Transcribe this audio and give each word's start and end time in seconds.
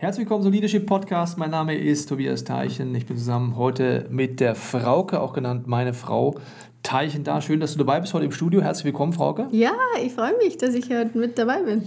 Herzlich 0.00 0.24
willkommen 0.24 0.42
zum 0.42 0.52
Leadership 0.52 0.86
Podcast. 0.86 1.36
Mein 1.36 1.50
Name 1.50 1.74
ist 1.74 2.06
Tobias 2.08 2.42
Teichen. 2.44 2.94
Ich 2.94 3.04
bin 3.04 3.18
zusammen 3.18 3.56
heute 3.56 4.06
mit 4.08 4.40
der 4.40 4.54
Frauke, 4.54 5.20
auch 5.20 5.34
genannt 5.34 5.66
meine 5.66 5.92
Frau, 5.92 6.36
Teichen 6.90 7.22
da. 7.22 7.40
Schön, 7.40 7.60
dass 7.60 7.74
du 7.74 7.78
dabei 7.78 8.00
bist 8.00 8.14
heute 8.14 8.24
im 8.24 8.32
Studio. 8.32 8.62
Herzlich 8.62 8.86
willkommen, 8.86 9.12
Frauke. 9.12 9.46
Ja, 9.52 9.70
ich 10.04 10.12
freue 10.12 10.36
mich, 10.38 10.58
dass 10.58 10.74
ich 10.74 10.90
heute 10.90 11.16
mit 11.16 11.38
dabei 11.38 11.62
bin. 11.62 11.84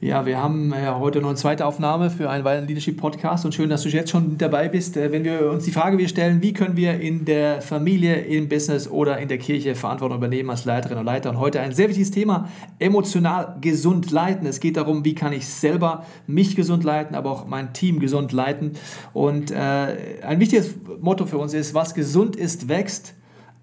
Ja, 0.00 0.26
wir 0.26 0.40
haben 0.40 0.72
ja 0.72 0.96
heute 1.00 1.20
noch 1.20 1.30
eine 1.30 1.36
zweite 1.36 1.66
Aufnahme 1.66 2.08
für 2.08 2.30
einen 2.30 2.44
weiteren 2.44 2.68
Leadership 2.68 2.96
Podcast 2.96 3.44
und 3.44 3.52
schön, 3.52 3.68
dass 3.68 3.82
du 3.82 3.88
jetzt 3.88 4.10
schon 4.10 4.38
dabei 4.38 4.68
bist. 4.68 4.96
Äh, 4.96 5.10
wenn 5.10 5.24
wir 5.24 5.50
uns 5.50 5.64
die 5.64 5.72
Frage 5.72 5.98
wir 5.98 6.06
stellen, 6.06 6.40
wie 6.40 6.52
können 6.52 6.76
wir 6.76 7.00
in 7.00 7.24
der 7.24 7.62
Familie, 7.62 8.14
im 8.20 8.48
Business 8.48 8.88
oder 8.88 9.18
in 9.18 9.26
der 9.26 9.38
Kirche 9.38 9.74
Verantwortung 9.74 10.18
übernehmen 10.18 10.50
als 10.50 10.64
Leiterin 10.64 10.98
und 10.98 11.04
Leiter? 11.04 11.30
Und 11.30 11.40
heute 11.40 11.58
ein 11.58 11.72
sehr 11.72 11.88
wichtiges 11.88 12.12
Thema, 12.12 12.48
emotional 12.78 13.56
gesund 13.60 14.12
leiten. 14.12 14.46
Es 14.46 14.60
geht 14.60 14.76
darum, 14.76 15.04
wie 15.04 15.16
kann 15.16 15.32
ich 15.32 15.48
selber 15.48 16.04
mich 16.28 16.54
gesund 16.54 16.84
leiten, 16.84 17.16
aber 17.16 17.32
auch 17.32 17.48
mein 17.48 17.72
Team 17.72 17.98
gesund 17.98 18.30
leiten. 18.30 18.74
Und 19.12 19.50
äh, 19.50 19.96
ein 20.22 20.38
wichtiges 20.38 20.76
Motto 21.00 21.26
für 21.26 21.38
uns 21.38 21.54
ist, 21.54 21.74
was 21.74 21.92
gesund 21.92 22.36
ist, 22.36 22.68
wächst 22.68 23.14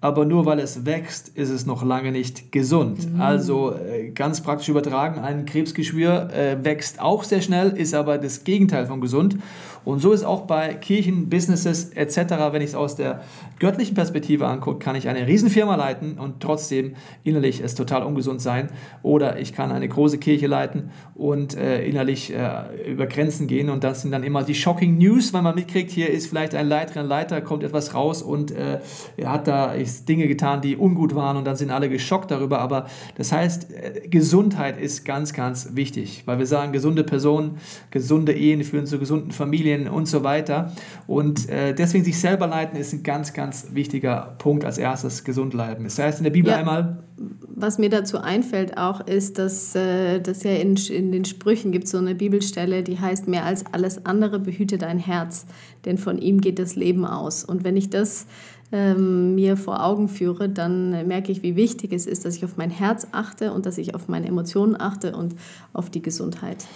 aber 0.02 0.24
nur 0.24 0.44
weil 0.44 0.58
es 0.58 0.84
wächst, 0.84 1.28
ist 1.28 1.48
es 1.48 1.64
noch 1.64 1.84
lange 1.84 2.10
nicht 2.10 2.50
gesund. 2.50 3.14
Mhm. 3.14 3.20
Also 3.20 3.74
ganz 4.14 4.40
praktisch 4.40 4.68
übertragen, 4.68 5.20
ein 5.20 5.44
Krebsgeschwür 5.46 6.30
äh, 6.32 6.64
wächst 6.64 7.00
auch 7.00 7.24
sehr 7.24 7.40
schnell, 7.40 7.70
ist 7.70 7.94
aber 7.94 8.18
das 8.18 8.44
Gegenteil 8.44 8.86
von 8.86 9.00
gesund. 9.00 9.36
Und 9.84 10.00
so 10.00 10.12
ist 10.12 10.24
auch 10.24 10.42
bei 10.42 10.74
Kirchen, 10.74 11.28
Businesses 11.28 11.90
etc., 11.90 12.16
wenn 12.52 12.62
ich 12.62 12.70
es 12.70 12.74
aus 12.74 12.94
der 12.94 13.22
göttlichen 13.58 13.94
Perspektive 13.94 14.46
angucke, 14.46 14.78
kann 14.78 14.94
ich 14.94 15.08
eine 15.08 15.26
Riesenfirma 15.26 15.74
leiten 15.74 16.18
und 16.18 16.40
trotzdem 16.40 16.94
innerlich 17.24 17.60
es 17.60 17.74
total 17.74 18.04
ungesund 18.04 18.40
sein. 18.40 18.68
Oder 19.02 19.38
ich 19.40 19.52
kann 19.52 19.72
eine 19.72 19.88
große 19.88 20.18
Kirche 20.18 20.46
leiten 20.46 20.90
und 21.14 21.56
äh, 21.56 21.84
innerlich 21.84 22.32
äh, 22.32 22.90
über 22.90 23.06
Grenzen 23.06 23.48
gehen. 23.48 23.70
Und 23.70 23.82
das 23.82 24.02
sind 24.02 24.12
dann 24.12 24.22
immer 24.22 24.44
die 24.44 24.54
shocking 24.54 24.98
News, 24.98 25.32
wenn 25.32 25.42
man 25.42 25.54
mitkriegt, 25.54 25.90
hier 25.90 26.10
ist 26.10 26.28
vielleicht 26.28 26.54
ein 26.54 26.68
Leiterin, 26.68 27.06
Leiter, 27.06 27.40
kommt 27.40 27.64
etwas 27.64 27.94
raus 27.94 28.22
und 28.22 28.52
äh, 28.52 28.78
er 29.16 29.32
hat 29.32 29.48
da 29.48 29.74
Dinge 30.08 30.28
getan, 30.28 30.60
die 30.60 30.76
ungut 30.76 31.14
waren 31.14 31.36
und 31.36 31.44
dann 31.44 31.56
sind 31.56 31.70
alle 31.70 31.88
geschockt 31.88 32.30
darüber. 32.30 32.60
Aber 32.60 32.86
das 33.16 33.32
heißt, 33.32 33.72
äh, 33.72 33.91
Gesundheit 34.08 34.80
ist 34.80 35.04
ganz, 35.04 35.32
ganz 35.32 35.70
wichtig, 35.74 36.22
weil 36.26 36.38
wir 36.38 36.46
sagen, 36.46 36.72
gesunde 36.72 37.04
Personen, 37.04 37.58
gesunde 37.90 38.32
Ehen 38.32 38.62
führen 38.64 38.86
zu 38.86 38.98
gesunden 38.98 39.32
Familien 39.32 39.88
und 39.88 40.06
so 40.06 40.24
weiter. 40.24 40.72
Und 41.06 41.48
äh, 41.48 41.74
deswegen 41.74 42.04
sich 42.04 42.18
selber 42.18 42.46
leiten 42.46 42.78
ist 42.78 42.92
ein 42.92 43.02
ganz, 43.02 43.32
ganz 43.32 43.68
wichtiger 43.72 44.34
Punkt 44.38 44.64
als 44.64 44.78
erstes, 44.78 45.24
gesund 45.24 45.54
leiten. 45.54 45.84
Das 45.84 45.98
heißt 45.98 46.18
in 46.18 46.24
der 46.24 46.30
Bibel 46.30 46.50
ja, 46.50 46.58
einmal. 46.58 47.04
Was 47.16 47.78
mir 47.78 47.90
dazu 47.90 48.18
einfällt 48.18 48.76
auch, 48.76 49.00
ist, 49.06 49.38
dass, 49.38 49.74
äh, 49.74 50.20
dass 50.20 50.42
ja 50.42 50.52
in, 50.52 50.76
in 50.76 51.12
den 51.12 51.24
Sprüchen 51.24 51.72
gibt 51.72 51.86
so 51.86 51.98
eine 51.98 52.14
Bibelstelle, 52.14 52.82
die 52.82 52.98
heißt, 52.98 53.28
mehr 53.28 53.44
als 53.44 53.64
alles 53.72 54.06
andere 54.06 54.38
behüte 54.38 54.78
dein 54.78 54.98
Herz, 54.98 55.46
denn 55.84 55.98
von 55.98 56.18
ihm 56.18 56.40
geht 56.40 56.58
das 56.58 56.74
Leben 56.76 57.04
aus. 57.04 57.44
Und 57.44 57.64
wenn 57.64 57.76
ich 57.76 57.90
das 57.90 58.26
ähm, 58.72 59.34
mir 59.34 59.56
vor 59.56 59.84
Augen 59.84 60.08
führe, 60.08 60.48
dann 60.48 61.06
merke 61.06 61.30
ich, 61.30 61.42
wie 61.42 61.56
wichtig 61.56 61.92
es 61.92 62.06
ist, 62.06 62.24
dass 62.24 62.36
ich 62.36 62.44
auf 62.44 62.56
mein 62.56 62.70
Herz 62.70 63.06
achte 63.12 63.52
und 63.52 63.66
dass 63.66 63.78
ich 63.78 63.94
auf 63.94 64.08
meine 64.08 64.26
Emotionen 64.26 64.80
achte 64.80 65.14
und 65.14 65.34
auf 65.72 65.90
die 65.90 66.02
Gesundheit. 66.02 66.66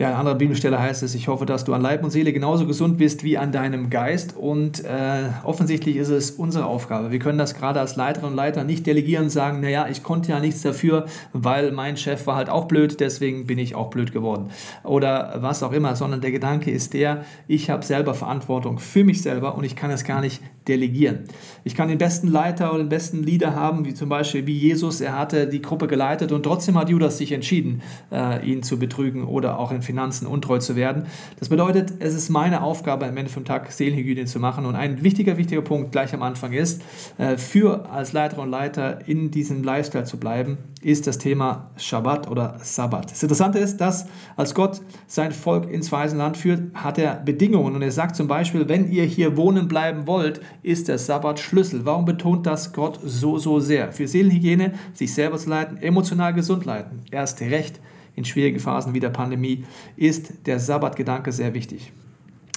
Ja, 0.00 0.12
an 0.12 0.14
anderer 0.14 0.36
Bibelstelle 0.36 0.80
heißt 0.80 1.02
es, 1.02 1.14
ich 1.14 1.28
hoffe, 1.28 1.44
dass 1.44 1.64
du 1.64 1.74
an 1.74 1.82
Leib 1.82 2.02
und 2.02 2.08
Seele 2.08 2.32
genauso 2.32 2.66
gesund 2.66 2.96
bist 2.96 3.22
wie 3.22 3.36
an 3.36 3.52
deinem 3.52 3.90
Geist. 3.90 4.34
Und 4.34 4.82
äh, 4.82 5.28
offensichtlich 5.44 5.96
ist 5.96 6.08
es 6.08 6.30
unsere 6.30 6.64
Aufgabe. 6.64 7.10
Wir 7.10 7.18
können 7.18 7.36
das 7.36 7.54
gerade 7.54 7.80
als 7.80 7.96
Leiterin 7.96 8.30
und 8.30 8.34
Leiter 8.34 8.64
nicht 8.64 8.86
delegieren 8.86 9.24
und 9.24 9.28
sagen, 9.28 9.60
naja, 9.60 9.88
ich 9.90 10.02
konnte 10.02 10.30
ja 10.30 10.40
nichts 10.40 10.62
dafür, 10.62 11.04
weil 11.34 11.72
mein 11.72 11.98
Chef 11.98 12.26
war 12.26 12.36
halt 12.36 12.48
auch 12.48 12.64
blöd, 12.64 12.98
deswegen 12.98 13.46
bin 13.46 13.58
ich 13.58 13.74
auch 13.74 13.90
blöd 13.90 14.10
geworden. 14.10 14.48
Oder 14.84 15.34
was 15.40 15.62
auch 15.62 15.72
immer, 15.72 15.94
sondern 15.96 16.22
der 16.22 16.30
Gedanke 16.30 16.70
ist 16.70 16.94
der, 16.94 17.26
ich 17.46 17.68
habe 17.68 17.84
selber 17.84 18.14
Verantwortung 18.14 18.78
für 18.78 19.04
mich 19.04 19.20
selber 19.20 19.54
und 19.54 19.64
ich 19.64 19.76
kann 19.76 19.90
es 19.90 20.04
gar 20.04 20.22
nicht 20.22 20.40
delegieren. 20.66 21.24
Ich 21.64 21.74
kann 21.74 21.88
den 21.88 21.98
besten 21.98 22.28
Leiter 22.28 22.70
oder 22.70 22.84
den 22.84 22.88
besten 22.88 23.22
Leader 23.22 23.54
haben, 23.54 23.84
wie 23.84 23.92
zum 23.92 24.08
Beispiel 24.08 24.46
wie 24.46 24.56
Jesus, 24.56 25.02
er 25.02 25.18
hatte 25.18 25.46
die 25.46 25.60
Gruppe 25.60 25.88
geleitet 25.88 26.32
und 26.32 26.42
trotzdem 26.42 26.78
hat 26.78 26.88
Judas 26.88 27.18
sich 27.18 27.32
entschieden, 27.32 27.82
äh, 28.10 28.46
ihn 28.46 28.62
zu 28.62 28.78
betrügen 28.78 29.24
oder 29.24 29.58
auch 29.58 29.72
in 29.72 29.82
Finanzen 29.90 30.28
untreu 30.28 30.58
zu 30.58 30.76
werden. 30.76 31.06
Das 31.40 31.48
bedeutet, 31.48 31.94
es 31.98 32.14
ist 32.14 32.30
meine 32.30 32.62
Aufgabe, 32.62 33.06
am 33.06 33.16
Ende 33.16 33.28
vom 33.28 33.44
Tag 33.44 33.72
Seelenhygiene 33.72 34.24
zu 34.26 34.38
machen. 34.38 34.66
Und 34.66 34.76
ein 34.76 35.02
wichtiger, 35.02 35.36
wichtiger 35.36 35.62
Punkt 35.62 35.90
gleich 35.90 36.14
am 36.14 36.22
Anfang 36.22 36.52
ist, 36.52 36.80
äh, 37.18 37.36
für 37.36 37.90
als 37.90 38.12
Leiter 38.12 38.38
und 38.38 38.50
Leiter 38.50 39.08
in 39.08 39.32
diesem 39.32 39.64
Lifestyle 39.64 40.04
zu 40.04 40.16
bleiben, 40.18 40.58
ist 40.80 41.08
das 41.08 41.18
Thema 41.18 41.70
Shabbat 41.76 42.30
oder 42.30 42.56
Sabbat. 42.62 43.10
Das 43.10 43.22
Interessante 43.22 43.58
ist, 43.58 43.78
dass 43.78 44.06
als 44.36 44.54
Gott 44.54 44.80
sein 45.08 45.32
Volk 45.32 45.68
ins 45.68 45.90
Land 45.90 46.36
führt, 46.36 46.72
hat 46.72 46.96
er 46.96 47.16
Bedingungen. 47.16 47.74
Und 47.74 47.82
er 47.82 47.90
sagt 47.90 48.14
zum 48.14 48.28
Beispiel, 48.28 48.68
wenn 48.68 48.90
ihr 48.90 49.04
hier 49.04 49.36
wohnen 49.36 49.66
bleiben 49.66 50.06
wollt, 50.06 50.40
ist 50.62 50.86
der 50.86 50.98
Sabbat 50.98 51.40
Schlüssel. 51.40 51.84
Warum 51.84 52.04
betont 52.04 52.46
das 52.46 52.72
Gott 52.72 53.00
so, 53.04 53.38
so 53.38 53.58
sehr? 53.58 53.92
Für 53.92 54.06
Seelenhygiene, 54.06 54.74
sich 54.94 55.12
selber 55.12 55.36
zu 55.36 55.50
leiten, 55.50 55.78
emotional 55.78 56.32
gesund 56.32 56.64
leiten. 56.64 57.00
Erst 57.10 57.40
recht 57.40 57.80
in 58.16 58.24
schwierigen 58.24 58.60
Phasen 58.60 58.94
wie 58.94 59.00
der 59.00 59.10
Pandemie 59.10 59.64
ist 59.96 60.46
der 60.46 60.58
Sabbatgedanke 60.58 61.32
sehr 61.32 61.54
wichtig. 61.54 61.92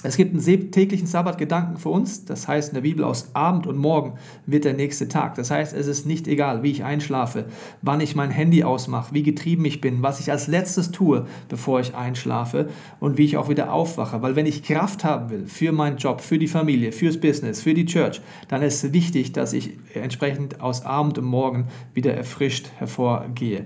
Es 0.06 0.18
gibt 0.18 0.34
einen 0.34 0.70
täglichen 0.70 1.06
Sabbatgedanken 1.06 1.78
für 1.78 1.88
uns. 1.88 2.26
Das 2.26 2.46
heißt 2.46 2.68
in 2.68 2.74
der 2.74 2.82
Bibel, 2.82 3.04
aus 3.04 3.30
Abend 3.32 3.66
und 3.66 3.78
Morgen 3.78 4.18
wird 4.44 4.66
der 4.66 4.74
nächste 4.74 5.08
Tag. 5.08 5.34
Das 5.34 5.50
heißt, 5.50 5.74
es 5.74 5.86
ist 5.86 6.04
nicht 6.04 6.28
egal, 6.28 6.62
wie 6.62 6.70
ich 6.70 6.84
einschlafe, 6.84 7.46
wann 7.80 8.02
ich 8.02 8.14
mein 8.14 8.30
Handy 8.30 8.64
ausmache, 8.64 9.14
wie 9.14 9.22
getrieben 9.22 9.64
ich 9.64 9.80
bin, 9.80 10.02
was 10.02 10.20
ich 10.20 10.30
als 10.30 10.46
letztes 10.46 10.90
tue, 10.90 11.26
bevor 11.48 11.80
ich 11.80 11.94
einschlafe 11.94 12.68
und 13.00 13.16
wie 13.16 13.24
ich 13.24 13.38
auch 13.38 13.48
wieder 13.48 13.72
aufwache. 13.72 14.20
Weil 14.20 14.36
wenn 14.36 14.44
ich 14.44 14.62
Kraft 14.62 15.04
haben 15.04 15.30
will 15.30 15.46
für 15.46 15.72
meinen 15.72 15.96
Job, 15.96 16.20
für 16.20 16.38
die 16.38 16.48
Familie, 16.48 16.92
fürs 16.92 17.18
Business, 17.18 17.62
für 17.62 17.72
die 17.72 17.86
Church, 17.86 18.20
dann 18.48 18.60
ist 18.60 18.84
es 18.84 18.92
wichtig, 18.92 19.32
dass 19.32 19.54
ich 19.54 19.70
entsprechend 19.94 20.60
aus 20.60 20.84
Abend 20.84 21.16
und 21.16 21.24
Morgen 21.24 21.68
wieder 21.94 22.12
erfrischt 22.12 22.68
hervorgehe. 22.76 23.64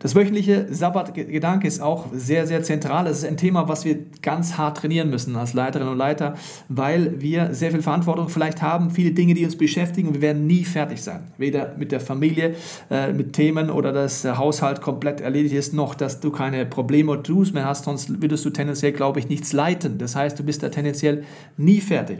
Das 0.00 0.14
wöchentliche 0.16 0.66
Sabbatgedanke 0.70 1.68
ist 1.68 1.80
auch 1.80 2.06
sehr, 2.12 2.46
sehr 2.46 2.62
zentral. 2.62 3.06
Es 3.06 3.18
ist 3.18 3.24
ein 3.24 3.36
Thema, 3.36 3.68
was 3.68 3.84
wir 3.84 3.98
ganz 4.22 4.58
hart 4.58 4.78
trainieren 4.78 5.08
müssen 5.08 5.36
als 5.36 5.54
Leiterinnen 5.54 5.92
und 5.92 5.98
Leiter, 5.98 6.34
weil 6.68 7.20
wir 7.20 7.54
sehr 7.54 7.70
viel 7.70 7.80
Verantwortung 7.80 8.28
vielleicht 8.28 8.60
haben, 8.60 8.90
viele 8.90 9.12
Dinge, 9.12 9.34
die 9.34 9.44
uns 9.44 9.56
beschäftigen 9.56 10.08
und 10.08 10.14
wir 10.14 10.22
werden 10.22 10.46
nie 10.46 10.64
fertig 10.64 11.00
sein. 11.00 11.20
Weder 11.38 11.74
mit 11.78 11.92
der 11.92 12.00
Familie, 12.00 12.56
äh, 12.90 13.12
mit 13.12 13.34
Themen 13.34 13.70
oder 13.70 13.92
dass 13.92 14.22
der 14.22 14.36
Haushalt 14.36 14.80
komplett 14.80 15.20
erledigt 15.20 15.54
ist, 15.54 15.72
noch 15.72 15.94
dass 15.94 16.20
du 16.20 16.30
keine 16.30 16.66
Probleme 16.66 17.12
oder 17.12 17.22
Tools 17.22 17.52
mehr 17.52 17.64
hast, 17.64 17.84
sonst 17.84 18.20
würdest 18.20 18.44
du 18.44 18.50
tendenziell, 18.50 18.92
glaube 18.92 19.20
ich, 19.20 19.28
nichts 19.28 19.52
leiten. 19.52 19.98
Das 19.98 20.16
heißt, 20.16 20.38
du 20.38 20.42
bist 20.42 20.62
da 20.62 20.70
tendenziell 20.70 21.22
nie 21.56 21.80
fertig. 21.80 22.18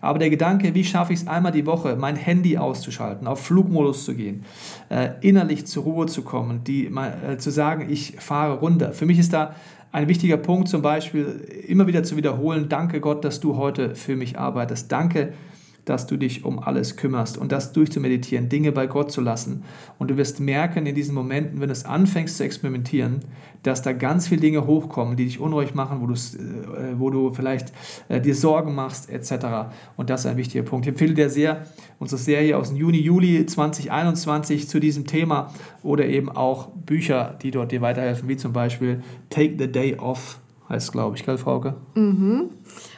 Aber 0.00 0.18
der 0.18 0.30
Gedanke, 0.30 0.74
wie 0.74 0.84
schaffe 0.84 1.12
ich 1.12 1.20
es 1.20 1.28
einmal 1.28 1.52
die 1.52 1.64
Woche, 1.64 1.94
mein 1.94 2.16
Handy 2.16 2.58
auszuschalten, 2.58 3.28
auf 3.28 3.40
Flugmodus 3.40 4.04
zu 4.04 4.14
gehen, 4.14 4.44
äh, 4.88 5.10
innerlich 5.20 5.66
zur 5.66 5.84
Ruhe 5.84 6.06
zu 6.06 6.22
kommen, 6.22 6.64
die, 6.64 6.90
äh, 7.26 7.36
zu 7.38 7.50
sagen, 7.50 7.86
ich 7.90 8.16
fahre 8.18 8.58
runter. 8.58 8.92
Für 8.92 9.06
mich 9.06 9.18
ist 9.18 9.32
da 9.32 9.54
ein 9.92 10.08
wichtiger 10.08 10.38
Punkt 10.38 10.68
zum 10.68 10.80
Beispiel, 10.80 11.64
immer 11.66 11.86
wieder 11.86 12.02
zu 12.02 12.16
wiederholen, 12.16 12.68
danke 12.68 13.00
Gott, 13.00 13.24
dass 13.24 13.40
du 13.40 13.56
heute 13.56 13.94
für 13.94 14.16
mich 14.16 14.38
arbeitest. 14.38 14.90
Danke, 14.90 15.34
dass 15.84 16.06
du 16.06 16.16
dich 16.16 16.44
um 16.44 16.60
alles 16.60 16.96
kümmerst 16.96 17.36
und 17.36 17.50
das 17.50 17.72
durchzumeditieren, 17.72 18.48
Dinge 18.48 18.70
bei 18.70 18.86
Gott 18.86 19.10
zu 19.10 19.20
lassen. 19.20 19.64
Und 19.98 20.10
du 20.10 20.16
wirst 20.16 20.38
merken 20.38 20.86
in 20.86 20.94
diesen 20.94 21.14
Momenten, 21.14 21.60
wenn 21.60 21.68
du 21.68 21.72
es 21.72 21.84
anfängst 21.84 22.36
zu 22.36 22.44
experimentieren, 22.44 23.20
dass 23.62 23.82
da 23.82 23.92
ganz 23.92 24.28
viele 24.28 24.40
Dinge 24.40 24.66
hochkommen, 24.66 25.16
die 25.16 25.24
dich 25.24 25.40
unruhig 25.40 25.74
machen, 25.74 26.00
wo, 26.00 26.12
äh, 26.12 26.98
wo 26.98 27.10
du 27.10 27.32
vielleicht 27.32 27.72
äh, 28.08 28.20
dir 28.20 28.34
Sorgen 28.34 28.74
machst, 28.74 29.10
etc. 29.10 29.72
Und 29.96 30.10
das 30.10 30.20
ist 30.20 30.26
ein 30.26 30.36
wichtiger 30.36 30.64
Punkt. 30.64 30.86
Ich 30.86 30.90
empfehle 30.90 31.14
dir 31.14 31.30
sehr 31.30 31.66
unsere 31.98 32.20
Serie 32.20 32.56
aus 32.56 32.68
dem 32.68 32.76
Juni, 32.76 32.98
Juli 32.98 33.46
2021 33.46 34.68
zu 34.68 34.80
diesem 34.80 35.06
Thema 35.06 35.52
oder 35.82 36.06
eben 36.06 36.28
auch 36.28 36.68
Bücher, 36.68 37.38
die 37.42 37.50
dort 37.50 37.72
dir 37.72 37.80
weiterhelfen, 37.80 38.28
wie 38.28 38.36
zum 38.36 38.52
Beispiel 38.52 39.02
Take 39.30 39.54
the 39.58 39.70
Day 39.70 39.96
Off, 39.98 40.38
heißt 40.68 40.92
glaube 40.92 41.16
ich, 41.16 41.24
gell, 41.24 41.38
Frauke? 41.38 41.74
Mhm. 41.94 42.50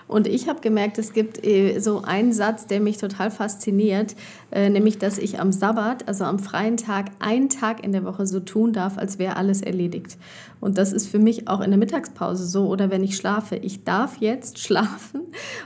Und 0.06 0.26
ich 0.26 0.48
habe 0.48 0.60
gemerkt, 0.60 0.98
es 0.98 1.12
gibt 1.12 1.44
äh, 1.44 1.78
so 1.80 2.02
einen 2.02 2.32
Satz, 2.32 2.66
der 2.66 2.80
mich 2.80 2.98
total 2.98 3.30
fasziniert, 3.30 4.14
äh, 4.52 4.68
nämlich, 4.68 4.98
dass 4.98 5.18
ich 5.18 5.40
am 5.40 5.50
Sabbat, 5.50 6.06
also 6.08 6.24
am 6.24 6.38
freien 6.38 6.76
Tag, 6.76 7.06
einen 7.20 7.48
Tag 7.48 7.82
in 7.84 7.92
der 7.92 8.04
Woche 8.04 8.26
so 8.26 8.40
tun 8.40 8.72
darf, 8.72 8.98
als 8.98 9.18
wäre 9.18 9.36
alles 9.36 9.62
erledigt. 9.62 10.18
Und 10.64 10.78
das 10.78 10.94
ist 10.94 11.08
für 11.08 11.18
mich 11.18 11.46
auch 11.46 11.60
in 11.60 11.70
der 11.70 11.78
Mittagspause 11.78 12.46
so 12.46 12.68
oder 12.68 12.90
wenn 12.90 13.04
ich 13.04 13.16
schlafe. 13.16 13.56
Ich 13.56 13.84
darf 13.84 14.16
jetzt 14.20 14.58
schlafen 14.60 15.20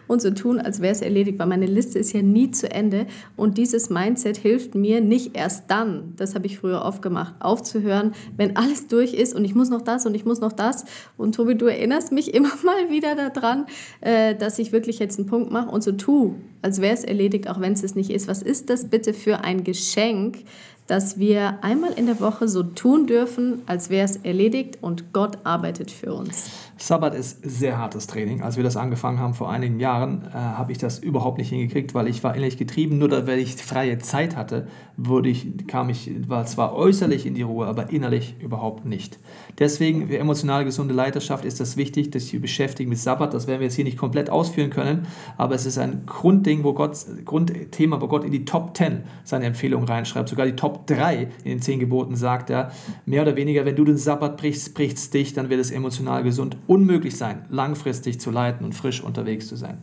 und 0.08 0.20
so 0.20 0.32
tun, 0.32 0.58
als 0.58 0.80
wäre 0.80 0.92
es 0.92 1.02
erledigt, 1.02 1.38
weil 1.38 1.46
meine 1.46 1.66
Liste 1.66 2.00
ist 2.00 2.12
ja 2.12 2.20
nie 2.20 2.50
zu 2.50 2.68
Ende. 2.68 3.06
Und 3.36 3.58
dieses 3.58 3.90
Mindset 3.90 4.38
hilft 4.38 4.74
mir 4.74 5.00
nicht 5.00 5.36
erst 5.36 5.70
dann, 5.70 6.14
das 6.16 6.34
habe 6.34 6.46
ich 6.46 6.58
früher 6.58 6.82
oft 6.82 7.00
gemacht, 7.00 7.34
aufzuhören, 7.38 8.12
wenn 8.36 8.56
alles 8.56 8.88
durch 8.88 9.14
ist 9.14 9.36
und 9.36 9.44
ich 9.44 9.54
muss 9.54 9.70
noch 9.70 9.82
das 9.82 10.04
und 10.04 10.16
ich 10.16 10.24
muss 10.24 10.40
noch 10.40 10.52
das. 10.52 10.84
Und 11.16 11.36
Tobi, 11.36 11.54
du 11.54 11.66
erinnerst 11.66 12.10
mich 12.10 12.34
immer 12.34 12.50
mal 12.64 12.90
wieder 12.90 13.14
daran, 13.14 13.66
äh, 14.00 14.34
dass 14.34 14.58
ich 14.58 14.72
wirklich 14.72 14.98
jetzt 14.98 15.16
einen 15.20 15.28
Punkt 15.28 15.52
mache 15.52 15.70
und 15.70 15.84
so 15.84 15.92
tue, 15.92 16.34
als 16.60 16.80
wäre 16.80 16.94
es 16.94 17.04
erledigt, 17.04 17.48
auch 17.48 17.60
wenn 17.60 17.72
es 17.72 17.84
es 17.84 17.94
nicht 17.94 18.10
ist. 18.10 18.26
Was 18.26 18.42
ist 18.42 18.68
das 18.68 18.90
bitte 18.90 19.14
für 19.14 19.44
ein 19.44 19.62
Geschenk, 19.62 20.38
dass 20.88 21.18
wir 21.18 21.62
einmal 21.62 21.92
in 21.92 22.06
der 22.06 22.18
Woche 22.18 22.48
so 22.48 22.64
tun 22.64 23.06
dürfen, 23.06 23.62
als 23.66 23.90
wäre 23.90 24.06
es 24.06 24.16
erledigt 24.16 24.78
und 24.80 25.12
Gott 25.12 25.38
arbeitet 25.44 25.90
für 25.90 26.12
uns. 26.14 26.50
Sabbat 26.80 27.14
ist 27.14 27.40
sehr 27.42 27.76
hartes 27.76 28.06
Training. 28.06 28.42
Als 28.42 28.56
wir 28.56 28.62
das 28.62 28.76
angefangen 28.76 29.18
haben 29.18 29.34
vor 29.34 29.50
einigen 29.50 29.80
Jahren, 29.80 30.28
äh, 30.28 30.34
habe 30.34 30.70
ich 30.70 30.78
das 30.78 31.00
überhaupt 31.00 31.38
nicht 31.38 31.48
hingekriegt, 31.48 31.92
weil 31.92 32.06
ich 32.06 32.22
war 32.22 32.34
innerlich 32.34 32.56
getrieben. 32.56 32.98
Nur 32.98 33.26
wenn 33.26 33.38
ich 33.38 33.56
freie 33.56 33.98
Zeit 33.98 34.36
hatte, 34.36 34.68
wurde 34.96 35.28
ich, 35.28 35.66
kam 35.66 35.90
ich 35.90 36.10
war 36.28 36.46
zwar 36.46 36.76
äußerlich 36.76 37.26
in 37.26 37.34
die 37.34 37.42
Ruhe, 37.42 37.66
aber 37.66 37.90
innerlich 37.90 38.36
überhaupt 38.40 38.84
nicht. 38.84 39.18
Deswegen 39.58 40.08
für 40.08 40.18
emotional 40.18 40.64
gesunde 40.64 40.94
Leiterschaft 40.94 41.44
ist 41.44 41.58
das 41.58 41.76
wichtig, 41.76 42.10
dass 42.10 42.32
wir 42.32 42.40
beschäftigen 42.40 42.90
mit 42.90 42.98
Sabbat. 42.98 43.34
Das 43.34 43.48
werden 43.48 43.60
wir 43.60 43.66
jetzt 43.66 43.74
hier 43.74 43.84
nicht 43.84 43.98
komplett 43.98 44.30
ausführen 44.30 44.70
können, 44.70 45.06
aber 45.36 45.56
es 45.56 45.66
ist 45.66 45.78
ein 45.78 46.02
Grundding, 46.06 46.62
wo 46.62 46.74
Gott, 46.74 46.96
Grundthema, 47.24 48.00
wo 48.00 48.06
Gott 48.06 48.24
in 48.24 48.30
die 48.30 48.44
Top 48.44 48.76
10 48.76 49.02
seine 49.24 49.46
Empfehlungen 49.46 49.88
reinschreibt. 49.88 50.28
Sogar 50.28 50.46
die 50.46 50.54
Top 50.56 50.86
3 50.86 51.22
in 51.42 51.50
den 51.50 51.62
10 51.62 51.80
Geboten 51.80 52.14
sagt 52.14 52.50
er, 52.50 52.70
mehr 53.04 53.22
oder 53.22 53.34
weniger, 53.34 53.64
wenn 53.64 53.74
du 53.74 53.84
den 53.84 53.96
Sabbat 53.96 54.36
brichst, 54.36 54.74
brichst 54.74 55.12
dich, 55.12 55.32
dann 55.32 55.50
wird 55.50 55.60
es 55.60 55.72
emotional 55.72 56.22
gesund 56.22 56.56
unmöglich 56.68 57.16
sein, 57.16 57.46
langfristig 57.50 58.20
zu 58.20 58.30
leiten 58.30 58.64
und 58.64 58.74
frisch 58.74 59.02
unterwegs 59.02 59.48
zu 59.48 59.56
sein. 59.56 59.78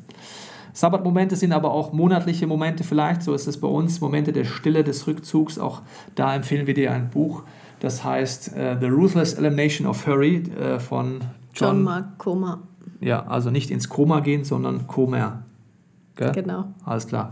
Sabbatmomente 0.72 1.36
sind 1.36 1.54
aber 1.54 1.72
auch 1.72 1.94
monatliche 1.94 2.48
Momente 2.48 2.84
vielleicht, 2.84 3.24
so 3.24 3.34
ist 3.34 3.48
es 3.48 3.60
bei 3.60 3.68
uns, 3.68 4.02
Momente 4.02 4.34
der 4.34 4.44
Stille, 4.44 4.84
des 4.84 5.08
Rückzugs. 5.08 5.58
Auch 5.58 5.82
da 6.16 6.36
empfehlen 6.36 6.68
wir 6.68 6.74
dir 6.74 6.92
ein 6.92 7.10
Buch, 7.10 7.44
das 7.80 8.04
heißt 8.04 8.52
uh, 8.56 8.80
The 8.80 8.88
Ruthless 8.88 9.34
Elimination 9.34 9.88
of 9.88 10.06
Hurry 10.06 10.44
uh, 10.60 10.80
von 10.80 11.22
John, 11.54 11.70
John 11.70 11.84
Mark 11.84 12.18
Koma. 12.18 12.60
Ja, 13.00 13.26
also 13.26 13.52
nicht 13.52 13.72
ins 13.72 13.90
Koma 13.90 14.20
gehen, 14.20 14.44
sondern 14.44 14.86
Koma. 14.86 15.44
Gell? 16.18 16.32
Genau. 16.32 16.66
Alles 16.86 17.08
klar. 17.08 17.32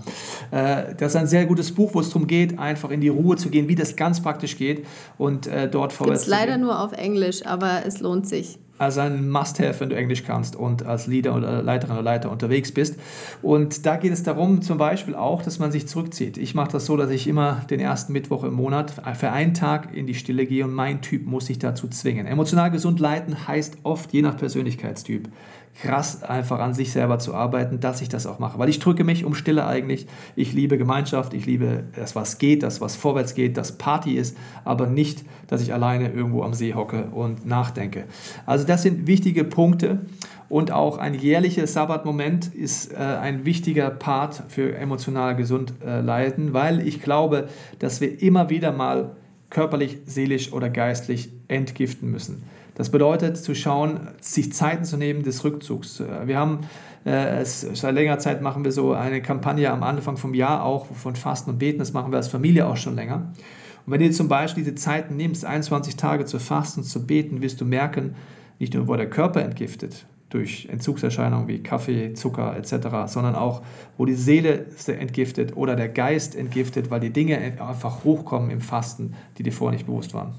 Äh, 0.52 0.96
das 0.96 1.14
ist 1.14 1.16
ein 1.16 1.28
sehr 1.28 1.46
gutes 1.46 1.74
Buch, 1.74 1.92
wo 1.94 2.02
es 2.02 2.10
darum 2.10 2.28
geht, 2.28 2.60
einfach 2.60 2.92
in 2.92 3.02
die 3.02 3.10
Ruhe 3.10 3.38
zu 3.38 3.50
gehen, 3.50 3.68
wie 3.70 3.76
das 3.76 3.96
ganz 3.96 4.22
praktisch 4.22 4.58
geht 4.58 4.86
und 5.18 5.48
äh, 5.48 5.70
dort 5.70 5.94
vorwärts 5.94 6.26
Gibt's 6.26 6.30
zu 6.30 6.32
gehen. 6.32 6.50
leider 6.50 6.58
nur 6.58 6.80
auf 6.82 6.92
Englisch, 6.94 7.46
aber 7.46 7.86
es 7.86 8.02
lohnt 8.02 8.28
sich 8.28 8.60
als 8.78 8.98
ein 8.98 9.30
Must-Have, 9.30 9.80
wenn 9.80 9.90
du 9.90 9.96
Englisch 9.96 10.24
kannst 10.24 10.56
und 10.56 10.86
als 10.86 11.08
Leader 11.08 11.36
oder 11.36 11.62
Leiterin 11.62 11.94
oder 11.94 12.04
Leiter 12.04 12.32
unterwegs 12.32 12.72
bist. 12.72 13.00
Und 13.42 13.86
da 13.86 13.98
geht 13.98 14.12
es 14.12 14.24
darum, 14.24 14.62
zum 14.62 14.78
Beispiel 14.78 15.16
auch, 15.16 15.42
dass 15.44 15.60
man 15.60 15.72
sich 15.72 15.88
zurückzieht. 15.88 16.38
Ich 16.38 16.56
mache 16.56 16.72
das 16.72 16.86
so, 16.86 16.98
dass 16.98 17.10
ich 17.10 17.28
immer 17.28 17.62
den 17.70 17.80
ersten 17.80 18.14
Mittwoch 18.14 18.44
im 18.44 18.54
Monat 18.54 18.94
für 19.16 19.32
einen 19.32 19.54
Tag 19.54 19.96
in 19.96 20.08
die 20.08 20.16
Stille 20.16 20.46
gehe 20.46 20.66
und 20.66 20.74
mein 20.74 21.02
Typ 21.02 21.26
muss 21.26 21.46
sich 21.46 21.60
dazu 21.60 21.88
zwingen. 21.88 22.26
Emotional 22.26 22.72
gesund 22.72 23.00
leiten 23.00 23.48
heißt 23.48 23.78
oft, 23.84 24.12
je 24.12 24.22
nach 24.22 24.38
Persönlichkeitstyp, 24.38 25.30
krass 25.82 26.24
einfach 26.24 26.60
an 26.60 26.74
sich 26.74 26.92
selber 26.92 27.20
zu 27.20 27.34
arbeiten, 27.34 27.80
dass 27.80 28.02
ich 28.02 28.10
das 28.10 28.28
auch 28.28 28.40
mache. 28.40 28.60
Weil 28.60 28.70
ich 28.70 28.80
drücke 28.80 29.04
mich 29.04 29.26
um 29.26 29.34
Stille 29.34 29.66
eigentlich. 29.66 30.08
Ich 30.36 30.54
liebe 30.54 30.78
Gemeinschaft, 30.78 31.34
ich 31.34 31.46
liebe 31.46 31.84
das, 31.96 32.16
was 32.16 32.38
geht, 32.38 32.64
das, 32.64 32.82
was 32.82 32.96
vorwärts 32.96 33.34
geht, 33.34 33.58
das 33.58 33.78
Party 33.78 34.16
ist, 34.16 34.38
aber 34.64 34.88
nicht, 34.88 35.24
dass 35.48 35.62
ich 35.62 35.74
alleine 35.74 36.12
irgendwo 36.12 36.44
am 36.44 36.54
See 36.54 36.74
hocke 36.74 37.06
und 37.12 37.46
nachdenke. 37.46 38.06
Also 38.46 38.66
das 38.66 38.84
sind 38.84 39.08
wichtige 39.08 39.44
Punkte. 39.44 40.00
Und 40.50 40.72
auch 40.72 41.00
ein 41.00 41.16
jährliches 41.16 41.74
Sabbatmoment 41.74 42.54
ist 42.54 42.94
äh, 42.94 42.98
ein 42.98 43.44
wichtiger 43.44 43.90
Part 43.90 44.44
für 44.50 44.76
emotional 44.76 45.36
gesund 45.36 45.74
äh, 45.84 46.00
leiden, 46.02 46.54
weil 46.54 46.88
ich 46.88 47.02
glaube, 47.02 47.48
dass 47.80 48.02
wir 48.02 48.22
immer 48.22 48.52
wieder 48.52 48.72
mal 48.72 49.16
körperlich, 49.50 50.00
seelisch 50.06 50.54
oder 50.54 50.70
geistlich 50.70 51.32
entgiften 51.48 52.12
müssen. 52.12 52.44
Das 52.76 52.90
bedeutet 52.90 53.38
zu 53.38 53.54
schauen, 53.54 54.08
sich 54.20 54.52
Zeiten 54.54 54.84
zu 54.84 54.98
nehmen 54.98 55.24
des 55.24 55.44
Rückzugs. 55.44 56.02
Wir 56.26 56.38
haben 56.38 56.62
äh, 57.06 57.42
es, 57.42 57.62
seit 57.62 57.94
längerer 57.94 58.20
Zeit 58.20 58.42
machen 58.42 58.64
wir 58.64 58.72
so 58.72 58.94
eine 58.94 59.22
Kampagne 59.22 59.70
am 59.70 59.84
Anfang 59.84 60.18
vom 60.18 60.34
Jahr 60.34 60.64
auch 60.64 60.88
von 60.88 61.16
Fasten 61.16 61.52
und 61.52 61.60
Beten. 61.60 61.80
Das 61.80 61.94
machen 61.94 62.12
wir 62.12 62.18
als 62.18 62.30
Familie 62.30 62.66
auch 62.68 62.78
schon 62.78 62.96
länger. 62.96 63.34
Und 63.86 63.92
wenn 63.92 64.00
du 64.00 64.10
zum 64.12 64.28
Beispiel 64.28 64.64
diese 64.64 64.76
Zeiten 64.76 65.18
nimmst, 65.18 65.46
21 65.46 65.98
Tage 65.98 66.26
zu 66.26 66.40
fasten 66.40 66.82
und 66.82 66.86
zu 66.86 67.06
beten, 67.06 67.42
wirst 67.42 67.60
du 67.60 67.66
merken, 67.66 68.16
nicht 68.60 68.74
nur, 68.74 68.88
wo 68.88 68.96
der 68.96 69.10
Körper 69.10 69.42
entgiftet, 69.42 70.06
durch 70.30 70.68
Entzugserscheinungen 70.72 71.48
wie 71.48 71.62
Kaffee, 71.62 72.14
Zucker 72.14 72.56
etc., 72.56 72.88
sondern 73.08 73.36
auch, 73.36 73.62
wo 73.98 74.06
die 74.06 74.16
Seele 74.16 74.66
entgiftet 74.88 75.56
oder 75.58 75.76
der 75.76 75.90
Geist 75.90 76.36
entgiftet, 76.36 76.90
weil 76.90 77.02
die 77.02 77.12
Dinge 77.12 77.38
einfach 77.38 78.04
hochkommen 78.04 78.50
im 78.50 78.62
Fasten, 78.62 79.16
die 79.38 79.44
dir 79.44 79.52
vorher 79.52 79.78
nicht 79.78 79.86
bewusst 79.86 80.14
waren. 80.14 80.36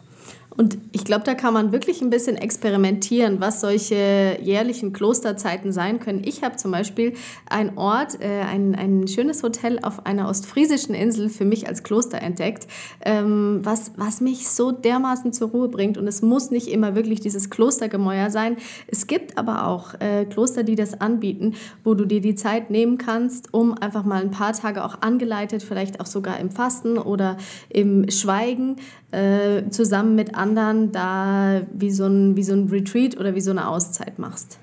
Und 0.56 0.78
ich 0.92 1.04
glaube, 1.04 1.24
da 1.24 1.34
kann 1.34 1.52
man 1.52 1.72
wirklich 1.72 2.00
ein 2.00 2.10
bisschen 2.10 2.36
experimentieren, 2.36 3.40
was 3.40 3.60
solche 3.60 4.38
jährlichen 4.40 4.92
Klosterzeiten 4.92 5.72
sein 5.72 5.98
können. 5.98 6.22
Ich 6.24 6.44
habe 6.44 6.56
zum 6.56 6.70
Beispiel 6.70 7.14
einen 7.50 7.76
Ort, 7.76 8.20
äh, 8.20 8.42
ein, 8.42 8.76
ein 8.76 9.08
schönes 9.08 9.42
Hotel 9.42 9.80
auf 9.82 10.06
einer 10.06 10.28
ostfriesischen 10.28 10.94
Insel 10.94 11.28
für 11.28 11.44
mich 11.44 11.66
als 11.66 11.82
Kloster 11.82 12.22
entdeckt, 12.22 12.68
ähm, 13.04 13.60
was, 13.64 13.92
was 13.96 14.20
mich 14.20 14.48
so 14.48 14.70
dermaßen 14.70 15.32
zur 15.32 15.48
Ruhe 15.48 15.68
bringt. 15.68 15.98
Und 15.98 16.06
es 16.06 16.22
muss 16.22 16.52
nicht 16.52 16.68
immer 16.68 16.94
wirklich 16.94 17.18
dieses 17.20 17.50
Klostergemäuer 17.50 18.30
sein. 18.30 18.56
Es 18.86 19.08
gibt 19.08 19.36
aber 19.36 19.66
auch 19.66 19.94
äh, 20.00 20.24
Kloster, 20.24 20.62
die 20.62 20.76
das 20.76 21.00
anbieten, 21.00 21.54
wo 21.82 21.94
du 21.94 22.04
dir 22.04 22.20
die 22.20 22.36
Zeit 22.36 22.70
nehmen 22.70 22.96
kannst, 22.96 23.52
um 23.52 23.74
einfach 23.74 24.04
mal 24.04 24.22
ein 24.22 24.30
paar 24.30 24.52
Tage 24.52 24.84
auch 24.84 25.02
angeleitet, 25.02 25.64
vielleicht 25.64 26.00
auch 26.00 26.06
sogar 26.06 26.38
im 26.38 26.50
Fasten 26.50 26.96
oder 26.96 27.38
im 27.70 28.08
Schweigen, 28.08 28.76
äh, 29.10 29.70
zusammen 29.70 30.14
mit 30.14 30.34
anderen 30.34 30.43
da 30.46 31.62
wie 31.72 31.90
so, 31.90 32.06
ein, 32.06 32.36
wie 32.36 32.42
so 32.42 32.52
ein 32.52 32.68
Retreat 32.68 33.18
oder 33.18 33.34
wie 33.34 33.40
so 33.40 33.50
eine 33.50 33.68
Auszeit 33.68 34.18
machst. 34.18 34.58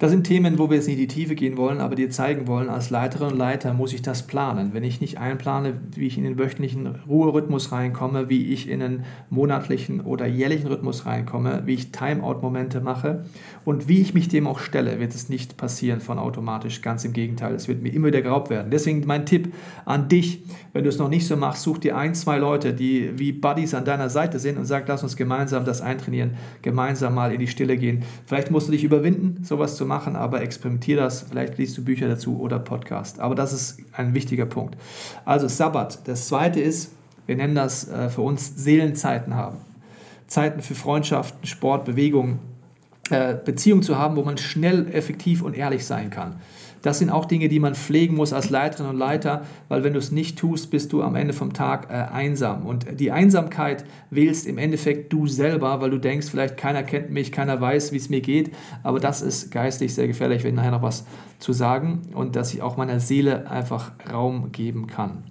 Das 0.00 0.10
sind 0.10 0.24
Themen, 0.24 0.58
wo 0.58 0.68
wir 0.68 0.76
jetzt 0.76 0.88
nicht 0.88 0.98
in 0.98 1.08
die 1.08 1.14
Tiefe 1.14 1.36
gehen 1.36 1.56
wollen, 1.56 1.80
aber 1.80 1.94
dir 1.94 2.10
zeigen 2.10 2.48
wollen, 2.48 2.68
als 2.68 2.90
Leiterin 2.90 3.32
und 3.32 3.38
Leiter 3.38 3.72
muss 3.74 3.92
ich 3.92 4.02
das 4.02 4.26
planen. 4.26 4.74
Wenn 4.74 4.82
ich 4.82 5.00
nicht 5.00 5.18
einplane, 5.18 5.74
wie 5.94 6.08
ich 6.08 6.18
in 6.18 6.24
den 6.24 6.36
wöchentlichen 6.36 6.96
Ruherhythmus 7.08 7.70
reinkomme, 7.70 8.28
wie 8.28 8.52
ich 8.52 8.68
in 8.68 8.80
den 8.80 9.04
monatlichen 9.30 10.00
oder 10.00 10.26
jährlichen 10.26 10.66
Rhythmus 10.66 11.06
reinkomme, 11.06 11.62
wie 11.66 11.74
ich 11.74 11.92
Timeout-Momente 11.92 12.80
mache 12.80 13.24
und 13.64 13.86
wie 13.86 14.00
ich 14.00 14.14
mich 14.14 14.28
dem 14.28 14.48
auch 14.48 14.58
stelle, 14.58 14.98
wird 14.98 15.14
es 15.14 15.28
nicht 15.28 15.56
passieren 15.56 16.00
von 16.00 16.18
automatisch. 16.18 16.82
Ganz 16.82 17.04
im 17.04 17.12
Gegenteil, 17.12 17.54
es 17.54 17.68
wird 17.68 17.80
mir 17.80 17.92
immer 17.92 18.08
wieder 18.08 18.22
geraubt 18.22 18.50
werden. 18.50 18.72
Deswegen 18.72 19.06
mein 19.06 19.26
Tipp 19.26 19.54
an 19.84 20.08
dich, 20.08 20.42
wenn 20.74 20.82
du 20.82 20.90
es 20.90 20.98
noch 20.98 21.08
nicht 21.08 21.26
so 21.26 21.36
machst, 21.36 21.62
such 21.62 21.78
dir 21.78 21.96
ein, 21.96 22.16
zwei 22.16 22.36
Leute, 22.36 22.74
die 22.74 23.16
wie 23.16 23.32
Buddies 23.32 23.74
an 23.74 23.84
deiner 23.84 24.10
Seite 24.10 24.40
sind 24.40 24.58
und 24.58 24.64
sag, 24.64 24.86
lass 24.88 25.04
uns 25.04 25.16
gemeinsam 25.16 25.64
das 25.64 25.80
eintrainieren, 25.80 26.36
gemeinsam 26.62 27.14
mal 27.14 27.32
in 27.32 27.38
die 27.38 27.46
Stille 27.46 27.76
gehen. 27.76 28.02
Vielleicht 28.26 28.50
musst 28.50 28.66
du 28.66 28.72
dich 28.72 28.82
überwinden, 28.82 29.44
sowas 29.44 29.76
zu 29.76 29.86
machen, 29.86 30.16
aber 30.16 30.42
experimentier 30.42 30.96
das. 30.96 31.22
Vielleicht 31.30 31.58
liest 31.58 31.78
du 31.78 31.84
Bücher 31.84 32.08
dazu 32.08 32.40
oder 32.40 32.58
Podcast. 32.58 33.20
Aber 33.20 33.36
das 33.36 33.52
ist 33.52 33.78
ein 33.92 34.14
wichtiger 34.14 34.46
Punkt. 34.46 34.76
Also 35.24 35.46
Sabbat. 35.46 36.08
Das 36.08 36.26
zweite 36.26 36.60
ist, 36.60 36.90
wir 37.26 37.36
nennen 37.36 37.54
das 37.54 37.88
äh, 37.88 38.08
für 38.08 38.22
uns 38.22 38.56
Seelenzeiten 38.56 39.34
haben. 39.36 39.58
Zeiten 40.26 40.60
für 40.60 40.74
Freundschaften, 40.74 41.46
Sport, 41.46 41.84
Bewegung, 41.84 42.40
äh, 43.10 43.36
Beziehungen 43.44 43.84
zu 43.84 43.96
haben, 43.96 44.16
wo 44.16 44.22
man 44.22 44.38
schnell, 44.38 44.88
effektiv 44.92 45.42
und 45.42 45.56
ehrlich 45.56 45.86
sein 45.86 46.10
kann. 46.10 46.40
Das 46.84 46.98
sind 46.98 47.08
auch 47.08 47.24
Dinge, 47.24 47.48
die 47.48 47.60
man 47.60 47.74
pflegen 47.74 48.14
muss 48.14 48.34
als 48.34 48.50
Leiterin 48.50 48.90
und 48.90 48.98
Leiter, 48.98 49.46
weil 49.70 49.84
wenn 49.84 49.94
du 49.94 49.98
es 49.98 50.12
nicht 50.12 50.38
tust, 50.38 50.70
bist 50.70 50.92
du 50.92 51.02
am 51.02 51.14
Ende 51.14 51.32
vom 51.32 51.54
Tag 51.54 51.88
äh, 51.88 51.94
einsam. 51.94 52.66
Und 52.66 53.00
die 53.00 53.10
Einsamkeit 53.10 53.86
wählst 54.10 54.46
im 54.46 54.58
Endeffekt 54.58 55.10
du 55.10 55.26
selber, 55.26 55.80
weil 55.80 55.88
du 55.88 55.96
denkst, 55.96 56.28
vielleicht 56.28 56.58
keiner 56.58 56.82
kennt 56.82 57.08
mich, 57.08 57.32
keiner 57.32 57.58
weiß, 57.58 57.92
wie 57.92 57.96
es 57.96 58.10
mir 58.10 58.20
geht. 58.20 58.54
Aber 58.82 59.00
das 59.00 59.22
ist 59.22 59.50
geistig 59.50 59.94
sehr 59.94 60.06
gefährlich, 60.06 60.44
wenn 60.44 60.50
ich 60.50 60.56
nachher 60.56 60.72
noch 60.72 60.82
was 60.82 61.06
zu 61.38 61.54
sagen 61.54 62.02
und 62.12 62.36
dass 62.36 62.52
ich 62.52 62.60
auch 62.60 62.76
meiner 62.76 63.00
Seele 63.00 63.50
einfach 63.50 63.92
Raum 64.12 64.52
geben 64.52 64.86
kann. 64.86 65.24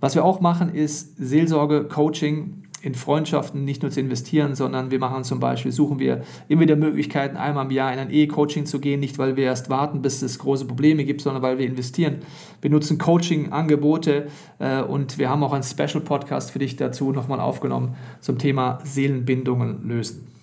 Was 0.00 0.16
wir 0.16 0.24
auch 0.24 0.40
machen, 0.40 0.74
ist 0.74 1.16
Seelsorge, 1.16 1.84
Coaching, 1.84 2.64
in 2.84 2.94
Freundschaften 2.94 3.64
nicht 3.64 3.82
nur 3.82 3.90
zu 3.90 4.00
investieren, 4.00 4.54
sondern 4.54 4.90
wir 4.90 4.98
machen 4.98 5.24
zum 5.24 5.40
Beispiel, 5.40 5.72
suchen 5.72 5.98
wir 5.98 6.22
immer 6.48 6.62
wieder 6.62 6.76
Möglichkeiten, 6.76 7.36
einmal 7.36 7.64
im 7.64 7.70
Jahr 7.70 7.92
in 7.92 7.98
ein 7.98 8.10
Ehe-Coaching 8.10 8.66
zu 8.66 8.78
gehen, 8.78 9.00
nicht 9.00 9.18
weil 9.18 9.36
wir 9.36 9.44
erst 9.44 9.70
warten, 9.70 10.02
bis 10.02 10.20
es 10.20 10.38
große 10.38 10.66
Probleme 10.66 11.04
gibt, 11.04 11.22
sondern 11.22 11.42
weil 11.42 11.58
wir 11.58 11.66
investieren. 11.66 12.16
Wir 12.60 12.70
nutzen 12.70 12.98
Coaching-Angebote 12.98 14.26
äh, 14.58 14.82
und 14.82 15.18
wir 15.18 15.30
haben 15.30 15.42
auch 15.42 15.52
einen 15.52 15.62
Special-Podcast 15.62 16.50
für 16.50 16.58
dich 16.58 16.76
dazu 16.76 17.12
nochmal 17.12 17.40
aufgenommen 17.40 17.96
zum 18.20 18.38
Thema 18.38 18.80
Seelenbindungen 18.84 19.88
lösen. 19.88 20.33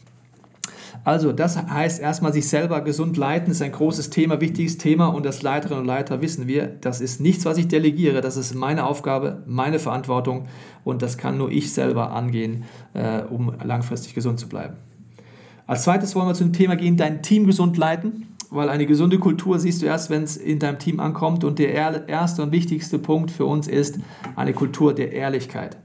Also, 1.03 1.31
das 1.31 1.58
heißt 1.58 2.00
erstmal 2.00 2.31
sich 2.31 2.48
selber 2.48 2.81
gesund 2.81 3.17
leiten, 3.17 3.51
ist 3.51 3.62
ein 3.63 3.72
großes 3.72 4.12
Thema, 4.12 4.39
wichtiges 4.39 4.77
Thema 4.77 5.08
und 5.08 5.25
als 5.25 5.41
Leiterinnen 5.41 5.81
und 5.81 5.88
Leiter 5.88 6.22
wissen 6.22 6.48
wir, 6.48 6.67
das 6.67 7.01
ist 7.01 7.20
nichts, 7.20 7.43
was 7.46 7.58
ich 7.58 7.67
delegiere, 7.67 8.22
das 8.22 8.38
ist 8.38 8.53
meine 8.53 8.86
Aufgabe, 8.86 9.41
meine 9.48 9.79
Verantwortung 9.79 10.46
und 10.84 11.01
das 11.01 11.17
kann 11.17 11.39
nur 11.39 11.51
ich 11.51 11.74
selber 11.74 12.12
angehen, 12.12 12.65
äh, 12.93 13.22
um 13.24 13.51
langfristig 13.63 14.13
gesund 14.13 14.39
zu 14.39 14.48
bleiben. 14.48 14.75
Als 15.65 15.84
zweites 15.84 16.15
wollen 16.15 16.27
wir 16.27 16.36
zum 16.36 16.53
Thema 16.53 16.75
gehen, 16.75 16.98
dein 16.98 17.24
Team 17.24 17.48
gesund 17.48 17.77
leiten, 17.77 18.27
weil 18.51 18.70
eine 18.70 18.86
gesunde 18.86 19.17
Kultur 19.17 19.58
siehst 19.58 19.81
du 19.81 19.88
erst, 19.88 20.12
wenn 20.12 20.22
es 20.22 20.38
in 20.38 20.60
deinem 20.60 20.77
Team 20.77 21.00
ankommt 21.00 21.43
und 21.43 21.58
der 21.58 21.74
erste 21.74 22.43
und 22.43 22.51
wichtigste 22.51 23.00
Punkt 23.00 23.31
für 23.31 23.46
uns 23.46 23.67
ist 23.67 23.98
eine 24.36 24.53
Kultur 24.53 24.93
der 24.93 25.13
Ehrlichkeit. 25.13 25.77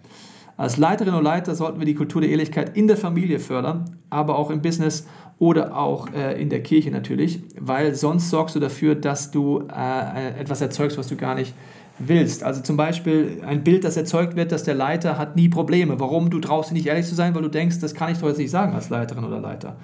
Als 0.56 0.78
Leiterin 0.78 1.14
und 1.14 1.25
Leiter 1.25 1.54
sollten 1.54 1.78
wir 1.78 1.86
die 1.86 1.94
Kultur 1.94 2.22
der 2.22 2.30
Ehrlichkeit 2.30 2.76
in 2.76 2.86
der 2.88 2.96
Familie 2.96 3.38
fördern, 3.38 3.96
aber 4.08 4.38
auch 4.38 4.50
im 4.50 4.62
Business 4.62 5.06
oder 5.38 5.76
auch 5.76 6.12
äh, 6.14 6.40
in 6.40 6.48
der 6.48 6.62
Kirche 6.62 6.90
natürlich, 6.90 7.40
weil 7.60 7.94
sonst 7.94 8.30
sorgst 8.30 8.56
du 8.56 8.60
dafür, 8.60 8.94
dass 8.94 9.30
du 9.30 9.64
äh, 9.68 10.40
etwas 10.40 10.62
erzeugst, 10.62 10.96
was 10.96 11.08
du 11.08 11.16
gar 11.16 11.34
nicht 11.34 11.54
willst. 11.98 12.42
Also 12.42 12.62
zum 12.62 12.76
Beispiel 12.76 13.42
ein 13.46 13.64
Bild, 13.64 13.84
das 13.84 13.96
erzeugt 13.96 14.36
wird, 14.36 14.50
dass 14.50 14.64
der 14.64 14.75
Leiter 14.75 15.18
hat 15.18 15.36
nie 15.36 15.48
Probleme. 15.48 16.00
Warum? 16.00 16.30
Du 16.30 16.40
traust 16.40 16.70
dich 16.70 16.75
nicht 16.75 16.86
ehrlich 16.86 17.06
zu 17.06 17.14
sein, 17.14 17.34
weil 17.34 17.42
du 17.42 17.48
denkst, 17.48 17.80
das 17.80 17.94
kann 17.94 18.12
ich 18.12 18.18
doch 18.18 18.28
jetzt 18.28 18.38
nicht 18.38 18.50
sagen 18.50 18.75
als 18.75 18.88
Leiterin 18.88 19.25
oder 19.25 19.40
Leiter. 19.40 19.76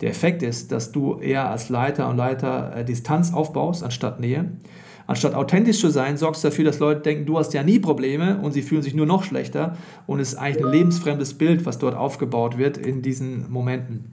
Der 0.00 0.10
Effekt 0.10 0.42
ist, 0.42 0.72
dass 0.72 0.92
du 0.92 1.18
eher 1.18 1.50
als 1.50 1.68
Leiter 1.68 2.08
und 2.08 2.16
Leiter 2.16 2.76
äh, 2.76 2.84
Distanz 2.84 3.32
aufbaust 3.32 3.82
anstatt 3.82 4.20
Nähe. 4.20 4.50
Anstatt 5.10 5.34
authentisch 5.34 5.80
zu 5.80 5.90
sein, 5.90 6.16
sorgst 6.16 6.44
du 6.44 6.48
dafür, 6.48 6.64
dass 6.64 6.78
Leute 6.78 7.00
denken, 7.00 7.26
du 7.26 7.36
hast 7.36 7.52
ja 7.52 7.64
nie 7.64 7.80
Probleme 7.80 8.38
und 8.42 8.52
sie 8.52 8.62
fühlen 8.62 8.82
sich 8.82 8.94
nur 8.94 9.06
noch 9.06 9.24
schlechter. 9.24 9.76
Und 10.06 10.20
es 10.20 10.34
ist 10.34 10.38
eigentlich 10.38 10.64
ein 10.64 10.70
lebensfremdes 10.70 11.34
Bild, 11.34 11.66
was 11.66 11.78
dort 11.78 11.96
aufgebaut 11.96 12.58
wird 12.58 12.78
in 12.78 13.02
diesen 13.02 13.50
Momenten. 13.50 14.04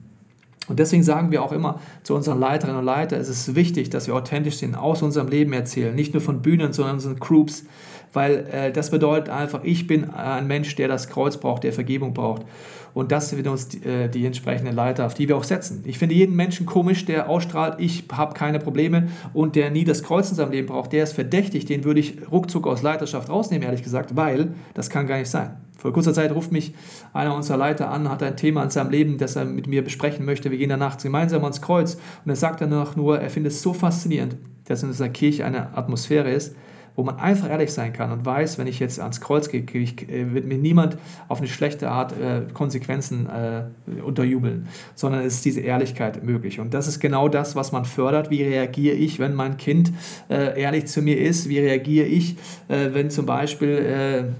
Und 0.66 0.80
deswegen 0.80 1.04
sagen 1.04 1.30
wir 1.30 1.44
auch 1.44 1.52
immer 1.52 1.78
zu 2.02 2.16
unseren 2.16 2.40
Leiterinnen 2.40 2.80
und 2.80 2.84
Leitern, 2.84 3.20
es 3.20 3.28
ist 3.28 3.54
wichtig, 3.54 3.90
dass 3.90 4.08
wir 4.08 4.14
authentisch 4.16 4.56
sind, 4.56 4.74
aus 4.74 5.00
unserem 5.00 5.28
Leben 5.28 5.52
erzählen, 5.52 5.94
nicht 5.94 6.14
nur 6.14 6.20
von 6.20 6.42
Bühnen, 6.42 6.72
sondern 6.72 6.96
unseren 6.96 7.20
Groups, 7.20 7.64
weil 8.12 8.46
äh, 8.50 8.72
das 8.72 8.90
bedeutet 8.90 9.28
einfach, 9.28 9.60
ich 9.64 9.86
bin 9.86 10.10
ein 10.10 10.46
Mensch, 10.46 10.74
der 10.76 10.88
das 10.88 11.08
Kreuz 11.08 11.36
braucht, 11.36 11.64
der 11.64 11.72
Vergebung 11.72 12.14
braucht. 12.14 12.42
Und 12.94 13.12
das 13.12 13.30
sind 13.30 13.46
uns 13.46 13.68
die, 13.68 13.84
äh, 13.84 14.08
die 14.08 14.26
entsprechenden 14.26 14.74
Leiter, 14.74 15.06
auf 15.06 15.14
die 15.14 15.28
wir 15.28 15.36
auch 15.36 15.44
setzen. 15.44 15.82
Ich 15.86 15.98
finde 15.98 16.14
jeden 16.14 16.34
Menschen 16.34 16.66
komisch, 16.66 17.04
der 17.04 17.28
ausstrahlt, 17.28 17.76
ich 17.78 18.04
habe 18.12 18.34
keine 18.34 18.58
Probleme 18.58 19.08
und 19.34 19.56
der 19.56 19.70
nie 19.70 19.84
das 19.84 20.02
Kreuz 20.02 20.30
in 20.30 20.36
seinem 20.36 20.52
Leben 20.52 20.66
braucht, 20.66 20.92
der 20.92 21.04
ist 21.04 21.12
verdächtig, 21.12 21.66
den 21.66 21.84
würde 21.84 22.00
ich 22.00 22.16
ruckzuck 22.30 22.66
aus 22.66 22.82
Leiterschaft 22.82 23.28
rausnehmen, 23.28 23.64
ehrlich 23.64 23.82
gesagt, 23.82 24.16
weil 24.16 24.52
das 24.74 24.90
kann 24.90 25.06
gar 25.06 25.18
nicht 25.18 25.30
sein. 25.30 25.56
Vor 25.78 25.92
kurzer 25.92 26.12
Zeit 26.12 26.34
ruft 26.34 26.50
mich 26.50 26.74
einer 27.12 27.32
unserer 27.36 27.56
Leiter 27.56 27.88
an, 27.90 28.10
hat 28.10 28.20
ein 28.24 28.36
Thema 28.36 28.64
in 28.64 28.70
seinem 28.70 28.90
Leben, 28.90 29.16
das 29.16 29.36
er 29.36 29.44
mit 29.44 29.68
mir 29.68 29.84
besprechen 29.84 30.24
möchte. 30.24 30.50
Wir 30.50 30.58
gehen 30.58 30.70
danach 30.70 30.98
gemeinsam 30.98 31.44
ans 31.44 31.62
Kreuz. 31.62 31.94
Und 32.24 32.30
er 32.30 32.36
sagt 32.36 32.60
danach 32.60 32.96
nur, 32.96 33.20
er 33.20 33.30
findet 33.30 33.52
es 33.52 33.62
so 33.62 33.72
faszinierend, 33.72 34.36
dass 34.64 34.82
in 34.82 34.88
unserer 34.88 35.08
Kirche 35.08 35.44
eine 35.44 35.76
Atmosphäre 35.76 36.32
ist, 36.32 36.56
wo 36.98 37.04
man 37.04 37.16
einfach 37.20 37.48
ehrlich 37.48 37.72
sein 37.72 37.92
kann 37.92 38.10
und 38.10 38.26
weiß, 38.26 38.58
wenn 38.58 38.66
ich 38.66 38.80
jetzt 38.80 38.98
ans 38.98 39.20
Kreuz 39.20 39.48
gehe, 39.48 39.60
äh, 39.60 40.34
wird 40.34 40.46
mir 40.46 40.58
niemand 40.58 40.98
auf 41.28 41.38
eine 41.38 41.46
schlechte 41.46 41.88
Art 41.88 42.12
äh, 42.12 42.52
Konsequenzen 42.52 43.28
äh, 43.28 44.00
unterjubeln, 44.02 44.66
sondern 44.96 45.20
es 45.20 45.34
ist 45.34 45.44
diese 45.44 45.60
Ehrlichkeit 45.60 46.24
möglich. 46.24 46.58
Und 46.58 46.74
das 46.74 46.88
ist 46.88 46.98
genau 46.98 47.28
das, 47.28 47.54
was 47.54 47.70
man 47.70 47.84
fördert. 47.84 48.30
Wie 48.30 48.42
reagiere 48.42 48.96
ich, 48.96 49.20
wenn 49.20 49.34
mein 49.34 49.58
Kind 49.58 49.92
äh, 50.28 50.60
ehrlich 50.60 50.86
zu 50.86 51.00
mir 51.00 51.20
ist? 51.20 51.48
Wie 51.48 51.60
reagiere 51.60 52.08
ich, 52.08 52.36
äh, 52.66 52.88
wenn 52.92 53.10
zum 53.10 53.26
Beispiel 53.26 54.34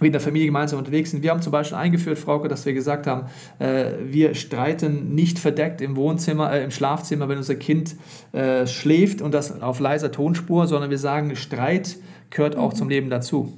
wir 0.00 0.06
in 0.06 0.12
der 0.12 0.20
Familie 0.20 0.46
gemeinsam 0.46 0.78
unterwegs 0.78 1.10
sind. 1.10 1.22
Wir 1.22 1.30
haben 1.30 1.42
zum 1.42 1.52
Beispiel 1.52 1.76
eingeführt, 1.76 2.18
Frauke, 2.18 2.48
dass 2.48 2.66
wir 2.66 2.72
gesagt 2.72 3.06
haben, 3.06 3.26
äh, 3.58 3.92
wir 4.04 4.34
streiten 4.34 5.14
nicht 5.14 5.38
verdeckt 5.38 5.80
im 5.80 5.96
Wohnzimmer, 5.96 6.52
äh, 6.52 6.64
im 6.64 6.70
Schlafzimmer, 6.70 7.28
wenn 7.28 7.38
unser 7.38 7.54
Kind 7.54 7.96
äh, 8.32 8.66
schläft 8.66 9.22
und 9.22 9.32
das 9.32 9.62
auf 9.62 9.80
leiser 9.80 10.10
Tonspur, 10.10 10.66
sondern 10.66 10.90
wir 10.90 10.98
sagen, 10.98 11.36
Streit 11.36 11.96
gehört 12.30 12.56
auch 12.56 12.72
mhm. 12.72 12.76
zum 12.76 12.88
Leben 12.88 13.10
dazu. 13.10 13.52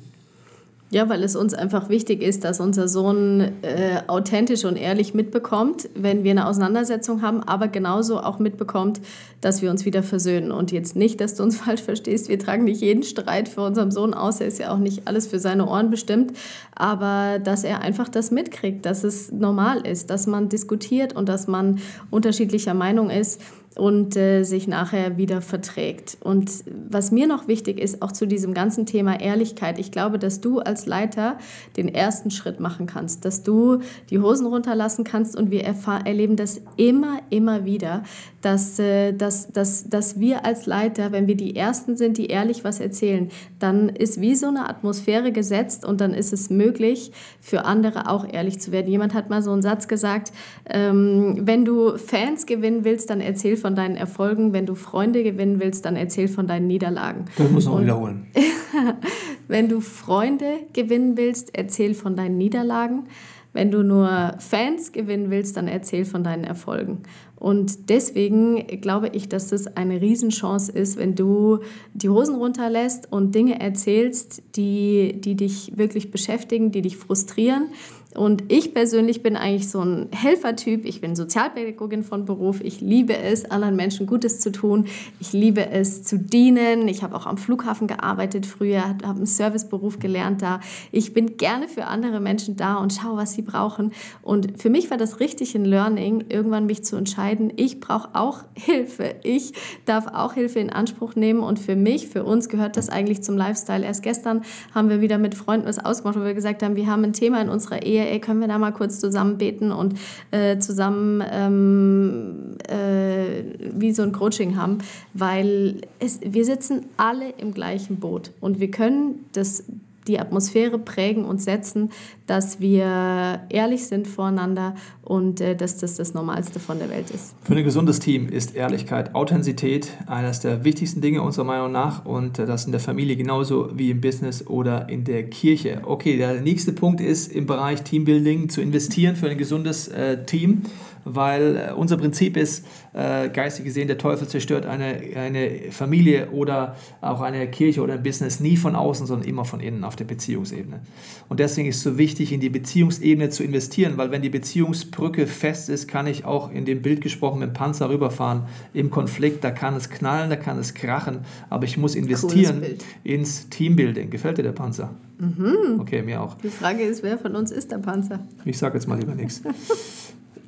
Ja, 0.90 1.08
weil 1.08 1.24
es 1.24 1.34
uns 1.34 1.52
einfach 1.52 1.88
wichtig 1.88 2.22
ist, 2.22 2.44
dass 2.44 2.60
unser 2.60 2.86
Sohn 2.86 3.40
äh, 3.62 4.02
authentisch 4.06 4.64
und 4.64 4.76
ehrlich 4.76 5.14
mitbekommt, 5.14 5.88
wenn 5.96 6.22
wir 6.22 6.30
eine 6.30 6.46
Auseinandersetzung 6.46 7.22
haben, 7.22 7.42
aber 7.42 7.66
genauso 7.66 8.20
auch 8.20 8.38
mitbekommt, 8.38 9.00
dass 9.40 9.62
wir 9.62 9.72
uns 9.72 9.84
wieder 9.84 10.04
versöhnen. 10.04 10.52
Und 10.52 10.70
jetzt 10.70 10.94
nicht, 10.94 11.20
dass 11.20 11.34
du 11.34 11.42
uns 11.42 11.56
falsch 11.60 11.82
verstehst, 11.82 12.28
wir 12.28 12.38
tragen 12.38 12.62
nicht 12.62 12.82
jeden 12.82 13.02
Streit 13.02 13.48
für 13.48 13.62
unseren 13.62 13.90
Sohn 13.90 14.14
aus, 14.14 14.40
er 14.40 14.46
ist 14.46 14.60
ja 14.60 14.72
auch 14.72 14.78
nicht 14.78 15.08
alles 15.08 15.26
für 15.26 15.40
seine 15.40 15.66
Ohren 15.66 15.90
bestimmt, 15.90 16.36
aber 16.76 17.40
dass 17.40 17.64
er 17.64 17.80
einfach 17.80 18.08
das 18.08 18.30
mitkriegt, 18.30 18.86
dass 18.86 19.02
es 19.02 19.32
normal 19.32 19.84
ist, 19.84 20.10
dass 20.10 20.28
man 20.28 20.48
diskutiert 20.48 21.14
und 21.14 21.28
dass 21.28 21.48
man 21.48 21.80
unterschiedlicher 22.12 22.74
Meinung 22.74 23.10
ist 23.10 23.40
und 23.76 24.16
äh, 24.16 24.42
sich 24.42 24.66
nachher 24.66 25.18
wieder 25.18 25.40
verträgt. 25.40 26.16
Und 26.20 26.50
was 26.88 27.10
mir 27.10 27.26
noch 27.26 27.46
wichtig 27.46 27.78
ist, 27.78 28.02
auch 28.02 28.12
zu 28.12 28.26
diesem 28.26 28.54
ganzen 28.54 28.86
Thema 28.86 29.20
Ehrlichkeit, 29.20 29.78
ich 29.78 29.90
glaube, 29.90 30.18
dass 30.18 30.40
du 30.40 30.60
als 30.60 30.86
Leiter 30.86 31.38
den 31.76 31.88
ersten 31.88 32.30
Schritt 32.30 32.58
machen 32.58 32.86
kannst, 32.86 33.24
dass 33.24 33.42
du 33.42 33.80
die 34.10 34.18
Hosen 34.18 34.46
runterlassen 34.46 35.04
kannst 35.04 35.36
und 35.36 35.50
wir 35.50 35.64
erleben 35.64 36.36
das 36.36 36.62
immer, 36.76 37.20
immer 37.30 37.64
wieder, 37.64 38.02
dass, 38.40 38.78
äh, 38.78 39.12
dass, 39.12 39.52
dass, 39.52 39.88
dass 39.88 40.20
wir 40.20 40.44
als 40.44 40.66
Leiter, 40.66 41.12
wenn 41.12 41.26
wir 41.26 41.36
die 41.36 41.56
Ersten 41.56 41.96
sind, 41.96 42.16
die 42.16 42.26
ehrlich 42.26 42.64
was 42.64 42.80
erzählen, 42.80 43.28
dann 43.58 43.88
ist 43.88 44.20
wie 44.20 44.36
so 44.36 44.46
eine 44.46 44.68
Atmosphäre 44.68 45.32
gesetzt 45.32 45.84
und 45.84 46.00
dann 46.00 46.14
ist 46.14 46.32
es 46.32 46.48
möglich, 46.48 47.12
für 47.40 47.64
andere 47.64 48.08
auch 48.08 48.26
ehrlich 48.32 48.60
zu 48.60 48.72
werden. 48.72 48.88
Jemand 48.88 49.14
hat 49.14 49.30
mal 49.30 49.42
so 49.42 49.50
einen 49.50 49.62
Satz 49.62 49.88
gesagt, 49.88 50.32
ähm, 50.70 51.40
wenn 51.42 51.64
du 51.64 51.98
Fans 51.98 52.46
gewinnen 52.46 52.84
willst, 52.84 53.10
dann 53.10 53.20
erzähl 53.20 53.56
von 53.56 53.65
deinen 53.74 53.96
Erfolgen, 53.96 54.52
wenn 54.52 54.66
du 54.66 54.74
Freunde 54.74 55.22
gewinnen 55.22 55.60
willst, 55.60 55.84
dann 55.84 55.96
erzähl 55.96 56.28
von 56.28 56.46
deinen 56.46 56.66
Niederlagen. 56.66 57.24
Das 57.36 57.50
muss 57.50 57.66
man 57.66 57.82
wiederholen. 57.82 58.26
wenn 59.48 59.68
du 59.68 59.80
Freunde 59.80 60.60
gewinnen 60.72 61.16
willst, 61.16 61.56
erzähl 61.56 61.94
von 61.94 62.16
deinen 62.16 62.38
Niederlagen. 62.38 63.04
Wenn 63.52 63.70
du 63.70 63.82
nur 63.82 64.34
Fans 64.38 64.92
gewinnen 64.92 65.30
willst, 65.30 65.56
dann 65.56 65.66
erzähl 65.66 66.04
von 66.04 66.22
deinen 66.22 66.44
Erfolgen. 66.44 66.98
Und 67.36 67.88
deswegen 67.88 68.66
glaube 68.80 69.08
ich, 69.08 69.30
dass 69.30 69.48
das 69.48 69.76
eine 69.76 70.00
Riesenchance 70.00 70.70
ist, 70.70 70.98
wenn 70.98 71.14
du 71.14 71.60
die 71.94 72.10
Hosen 72.10 72.34
runterlässt 72.34 73.10
und 73.10 73.34
Dinge 73.34 73.58
erzählst, 73.58 74.42
die, 74.56 75.20
die 75.20 75.36
dich 75.36 75.72
wirklich 75.76 76.10
beschäftigen, 76.10 76.70
die 76.70 76.82
dich 76.82 76.98
frustrieren 76.98 77.68
und 78.16 78.44
ich 78.48 78.72
persönlich 78.72 79.22
bin 79.22 79.36
eigentlich 79.36 79.68
so 79.68 79.80
ein 79.80 80.08
Helfertyp. 80.12 80.84
Ich 80.84 81.00
bin 81.00 81.14
Sozialpädagogin 81.14 82.02
von 82.02 82.24
Beruf. 82.24 82.60
Ich 82.62 82.80
liebe 82.80 83.16
es, 83.16 83.50
anderen 83.50 83.76
Menschen 83.76 84.06
Gutes 84.06 84.40
zu 84.40 84.50
tun. 84.50 84.86
Ich 85.20 85.32
liebe 85.32 85.70
es 85.70 86.02
zu 86.02 86.18
dienen. 86.18 86.88
Ich 86.88 87.02
habe 87.02 87.14
auch 87.14 87.26
am 87.26 87.36
Flughafen 87.36 87.86
gearbeitet 87.86 88.46
früher, 88.46 88.88
habe 88.88 89.04
einen 89.04 89.26
Serviceberuf 89.26 89.98
gelernt 89.98 90.40
da. 90.42 90.60
Ich 90.92 91.12
bin 91.12 91.36
gerne 91.36 91.68
für 91.68 91.86
andere 91.86 92.20
Menschen 92.20 92.56
da 92.56 92.76
und 92.76 92.94
schaue, 92.94 93.18
was 93.18 93.34
sie 93.34 93.42
brauchen. 93.42 93.92
Und 94.22 94.60
für 94.60 94.70
mich 94.70 94.90
war 94.90 94.96
das 94.96 95.20
richtig 95.20 95.54
ein 95.54 95.64
Learning, 95.64 96.24
irgendwann 96.28 96.66
mich 96.66 96.84
zu 96.84 96.96
entscheiden, 96.96 97.52
ich 97.56 97.80
brauche 97.80 98.08
auch 98.14 98.44
Hilfe. 98.54 99.16
Ich 99.22 99.52
darf 99.84 100.06
auch 100.06 100.32
Hilfe 100.32 100.58
in 100.58 100.70
Anspruch 100.70 101.16
nehmen. 101.16 101.40
Und 101.40 101.58
für 101.58 101.76
mich, 101.76 102.08
für 102.08 102.24
uns 102.24 102.48
gehört 102.48 102.76
das 102.76 102.88
eigentlich 102.88 103.22
zum 103.22 103.36
Lifestyle. 103.36 103.84
Erst 103.84 104.02
gestern 104.02 104.42
haben 104.74 104.88
wir 104.88 105.00
wieder 105.00 105.18
mit 105.18 105.34
Freunden 105.34 105.66
was 105.66 105.84
ausgemacht, 105.84 106.18
wo 106.18 106.24
wir 106.24 106.34
gesagt 106.34 106.62
haben, 106.62 106.76
wir 106.76 106.86
haben 106.86 107.04
ein 107.04 107.12
Thema 107.12 107.40
in 107.42 107.48
unserer 107.48 107.82
Ehe 107.82 108.05
ey, 108.06 108.20
können 108.20 108.40
wir 108.40 108.48
da 108.48 108.58
mal 108.58 108.72
kurz 108.72 109.00
zusammen 109.00 109.38
beten 109.38 109.72
und 109.72 109.94
äh, 110.30 110.58
zusammen 110.58 111.22
ähm, 111.30 112.56
äh, 112.68 113.42
wie 113.74 113.92
so 113.92 114.02
ein 114.02 114.12
Coaching 114.12 114.56
haben, 114.56 114.78
weil 115.14 115.80
es, 115.98 116.20
wir 116.22 116.44
sitzen 116.44 116.86
alle 116.96 117.30
im 117.38 117.52
gleichen 117.52 117.96
Boot 117.96 118.32
und 118.40 118.60
wir 118.60 118.70
können 118.70 119.26
das 119.32 119.64
die 120.06 120.20
Atmosphäre 120.20 120.78
prägen 120.78 121.24
und 121.24 121.42
setzen, 121.42 121.90
dass 122.26 122.60
wir 122.60 123.42
ehrlich 123.48 123.86
sind 123.86 124.06
voreinander 124.06 124.74
und 125.02 125.40
äh, 125.40 125.54
dass 125.54 125.78
das 125.78 125.94
das 125.94 126.14
Normalste 126.14 126.58
von 126.58 126.78
der 126.78 126.90
Welt 126.90 127.10
ist. 127.10 127.34
Für 127.42 127.54
ein 127.54 127.64
gesundes 127.64 128.00
Team 128.00 128.28
ist 128.28 128.54
Ehrlichkeit, 128.54 129.14
Authentizität 129.14 129.88
eines 130.06 130.40
der 130.40 130.64
wichtigsten 130.64 131.00
Dinge 131.00 131.22
unserer 131.22 131.44
Meinung 131.44 131.72
nach 131.72 132.04
und 132.04 132.38
äh, 132.38 132.46
das 132.46 132.66
in 132.66 132.72
der 132.72 132.80
Familie 132.80 133.16
genauso 133.16 133.70
wie 133.76 133.90
im 133.90 134.00
Business 134.00 134.46
oder 134.46 134.88
in 134.88 135.04
der 135.04 135.28
Kirche. 135.30 135.82
Okay, 135.84 136.16
der 136.16 136.40
nächste 136.40 136.72
Punkt 136.72 137.00
ist 137.00 137.32
im 137.32 137.46
Bereich 137.46 137.82
Teambuilding 137.82 138.48
zu 138.48 138.60
investieren 138.60 139.16
für 139.16 139.28
ein 139.28 139.38
gesundes 139.38 139.88
äh, 139.88 140.24
Team 140.24 140.62
weil 141.06 141.56
äh, 141.56 141.72
unser 141.72 141.96
Prinzip 141.96 142.36
ist, 142.36 142.66
äh, 142.92 143.28
geistig 143.28 143.64
gesehen, 143.64 143.86
der 143.86 143.96
Teufel 143.96 144.26
zerstört 144.26 144.66
eine, 144.66 145.00
eine 145.14 145.70
Familie 145.70 146.30
oder 146.30 146.76
auch 147.00 147.20
eine 147.20 147.48
Kirche 147.48 147.80
oder 147.80 147.94
ein 147.94 148.02
Business 148.02 148.40
nie 148.40 148.56
von 148.56 148.74
außen, 148.74 149.06
sondern 149.06 149.28
immer 149.28 149.44
von 149.44 149.60
innen 149.60 149.84
auf 149.84 149.94
der 149.94 150.04
Beziehungsebene. 150.04 150.80
Und 151.28 151.38
deswegen 151.38 151.68
ist 151.68 151.76
es 151.76 151.82
so 151.84 151.96
wichtig, 151.96 152.15
in 152.20 152.40
die 152.40 152.48
Beziehungsebene 152.48 153.30
zu 153.30 153.42
investieren, 153.42 153.96
weil 153.96 154.10
wenn 154.10 154.22
die 154.22 154.30
Beziehungsbrücke 154.30 155.26
fest 155.26 155.68
ist, 155.68 155.88
kann 155.88 156.06
ich 156.06 156.24
auch 156.24 156.50
in 156.50 156.64
dem 156.64 156.82
Bild 156.82 157.00
gesprochen 157.00 157.40
mit 157.40 157.50
dem 157.50 157.52
Panzer 157.52 157.88
rüberfahren 157.90 158.42
im 158.74 158.90
Konflikt. 158.90 159.44
Da 159.44 159.50
kann 159.50 159.74
es 159.76 159.90
knallen, 159.90 160.30
da 160.30 160.36
kann 160.36 160.58
es 160.58 160.74
krachen, 160.74 161.18
aber 161.50 161.64
ich 161.64 161.76
muss 161.76 161.94
investieren 161.94 162.62
ins 163.04 163.48
Teambuilding. 163.48 164.10
Gefällt 164.10 164.38
dir 164.38 164.42
der 164.42 164.52
Panzer? 164.52 164.90
Mhm. 165.18 165.80
Okay, 165.80 166.02
mir 166.02 166.20
auch. 166.20 166.36
Die 166.38 166.48
Frage 166.48 166.82
ist, 166.82 167.02
wer 167.02 167.18
von 167.18 167.36
uns 167.36 167.50
ist 167.50 167.70
der 167.70 167.78
Panzer? 167.78 168.20
Ich 168.44 168.58
sage 168.58 168.74
jetzt 168.74 168.86
mal 168.86 168.98
lieber 168.98 169.14
nichts. 169.14 169.42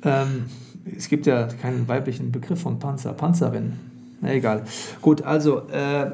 Ähm, 0.01 0.45
es 0.95 1.09
gibt 1.09 1.25
ja 1.25 1.47
keinen 1.61 1.87
weiblichen 1.89 2.31
Begriff 2.31 2.61
von 2.61 2.79
Panzer, 2.79 3.11
Panzerin. 3.11 3.73
Na 4.21 4.33
egal. 4.33 4.63
Gut, 5.01 5.21
also 5.21 5.67
äh, 5.69 6.11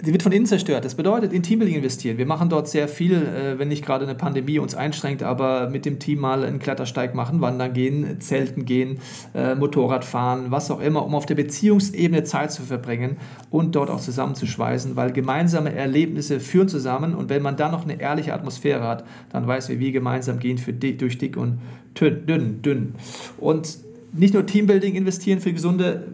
die 0.00 0.12
wird 0.12 0.22
von 0.22 0.32
innen 0.32 0.46
zerstört. 0.46 0.84
Das 0.84 0.94
bedeutet, 0.94 1.32
in 1.32 1.42
Teambuilding 1.42 1.76
investieren. 1.76 2.18
Wir 2.18 2.26
machen 2.26 2.48
dort 2.48 2.68
sehr 2.68 2.88
viel, 2.88 3.14
äh, 3.14 3.58
wenn 3.58 3.68
nicht 3.68 3.84
gerade 3.84 4.04
eine 4.04 4.14
Pandemie 4.14 4.58
uns 4.58 4.74
einschränkt, 4.74 5.22
aber 5.22 5.70
mit 5.70 5.84
dem 5.84 5.98
Team 5.98 6.20
mal 6.20 6.44
einen 6.44 6.58
Klettersteig 6.58 7.14
machen, 7.14 7.40
wandern 7.40 7.72
gehen, 7.72 8.20
zelten 8.20 8.64
gehen, 8.64 8.98
äh, 9.34 9.54
Motorrad 9.54 10.04
fahren, 10.04 10.46
was 10.50 10.70
auch 10.70 10.80
immer, 10.80 11.04
um 11.04 11.14
auf 11.14 11.26
der 11.26 11.34
Beziehungsebene 11.34 12.24
Zeit 12.24 12.52
zu 12.52 12.62
verbringen 12.62 13.16
und 13.50 13.74
dort 13.74 13.90
auch 13.90 14.00
zusammenzuschweißen, 14.00 14.96
weil 14.96 15.12
gemeinsame 15.12 15.74
Erlebnisse 15.74 16.40
führen 16.40 16.68
zusammen 16.68 17.14
und 17.14 17.28
wenn 17.28 17.42
man 17.42 17.56
dann 17.56 17.72
noch 17.72 17.84
eine 17.84 18.00
ehrliche 18.00 18.34
Atmosphäre 18.34 18.86
hat, 18.86 19.04
dann 19.32 19.46
weiß 19.46 19.68
wir, 19.68 19.80
wie 19.80 19.92
gemeinsam 19.92 20.38
gehen 20.38 20.58
für 20.58 20.72
dick, 20.72 20.98
durch 20.98 21.18
dick 21.18 21.36
und 21.36 21.58
dünn, 22.00 22.62
dünn. 22.62 22.94
Und 23.38 23.78
nicht 24.12 24.32
nur 24.32 24.46
Teambuilding 24.46 24.94
investieren 24.94 25.40
für 25.40 25.52
gesunde 25.52 26.04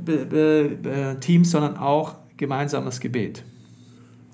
Teams, 1.20 1.50
sondern 1.50 1.76
auch 1.76 2.14
gemeinsames 2.36 3.00
Gebet. 3.00 3.44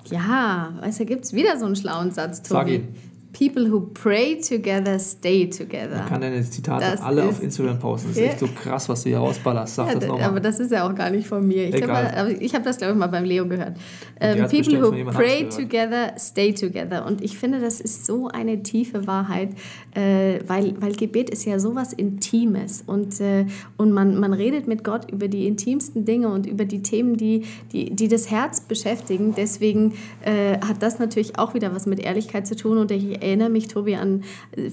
Ja, 0.06 0.72
weißt 0.80 1.00
du, 1.00 1.04
gibt 1.04 1.24
es 1.24 1.32
wieder 1.32 1.58
so 1.58 1.66
einen 1.66 1.76
schlauen 1.76 2.10
Satz, 2.10 2.42
Tobi. 2.42 2.54
Sag 2.54 2.68
ihn. 2.68 2.94
People 3.32 3.70
who 3.70 3.80
pray 3.80 4.40
together 4.40 4.98
stay 4.98 5.48
together. 5.48 5.98
Man 5.98 6.08
kann 6.08 6.20
deine 6.20 6.42
Zitate 6.42 6.84
das 6.84 7.00
alle 7.00 7.24
auf 7.24 7.40
Instagram 7.40 7.78
posten. 7.78 8.08
Das 8.08 8.16
ist 8.16 8.22
echt 8.22 8.38
so 8.40 8.48
krass, 8.48 8.88
was 8.88 9.04
du 9.04 9.10
hier 9.10 9.18
rausballerst. 9.18 9.76
Sag 9.76 9.86
ja, 9.86 9.94
das 9.94 10.08
nochmal. 10.08 10.24
Aber 10.24 10.40
das 10.40 10.58
ist 10.58 10.72
ja 10.72 10.88
auch 10.88 10.94
gar 10.94 11.10
nicht 11.10 11.28
von 11.28 11.46
mir. 11.46 11.72
Ich 11.72 11.82
habe 11.82 11.92
hab 11.92 12.64
das, 12.64 12.78
glaube 12.78 12.92
ich, 12.92 12.98
mal 12.98 13.06
beim 13.06 13.24
Leo 13.24 13.46
gehört. 13.46 13.76
Ähm, 14.20 14.48
people 14.48 14.82
who 14.82 15.10
pray 15.12 15.48
together 15.48 16.12
stay 16.18 16.52
together. 16.52 17.06
Und 17.06 17.22
ich 17.22 17.38
finde, 17.38 17.60
das 17.60 17.80
ist 17.80 18.04
so 18.04 18.28
eine 18.28 18.62
tiefe 18.62 19.06
Wahrheit, 19.06 19.50
äh, 19.94 20.40
weil, 20.46 20.74
weil 20.80 20.92
Gebet 20.92 21.30
ist 21.30 21.44
ja 21.44 21.60
sowas 21.60 21.92
Intimes. 21.92 22.82
Und, 22.86 23.20
äh, 23.20 23.46
und 23.76 23.92
man, 23.92 24.18
man 24.18 24.32
redet 24.32 24.66
mit 24.66 24.82
Gott 24.82 25.10
über 25.10 25.28
die 25.28 25.46
intimsten 25.46 26.04
Dinge 26.04 26.28
und 26.28 26.46
über 26.46 26.64
die 26.64 26.82
Themen, 26.82 27.16
die, 27.16 27.44
die, 27.72 27.94
die 27.94 28.08
das 28.08 28.30
Herz 28.30 28.60
beschäftigen. 28.60 29.34
Deswegen 29.36 29.94
äh, 30.22 30.58
hat 30.58 30.82
das 30.82 30.98
natürlich 30.98 31.38
auch 31.38 31.54
wieder 31.54 31.74
was 31.74 31.86
mit 31.86 32.00
Ehrlichkeit 32.00 32.46
zu 32.46 32.56
tun. 32.56 32.78
Und 32.78 32.90
ich 32.90 33.19
erinnere 33.22 33.50
mich, 33.50 33.68
Tobi, 33.68 33.96
an 33.96 34.24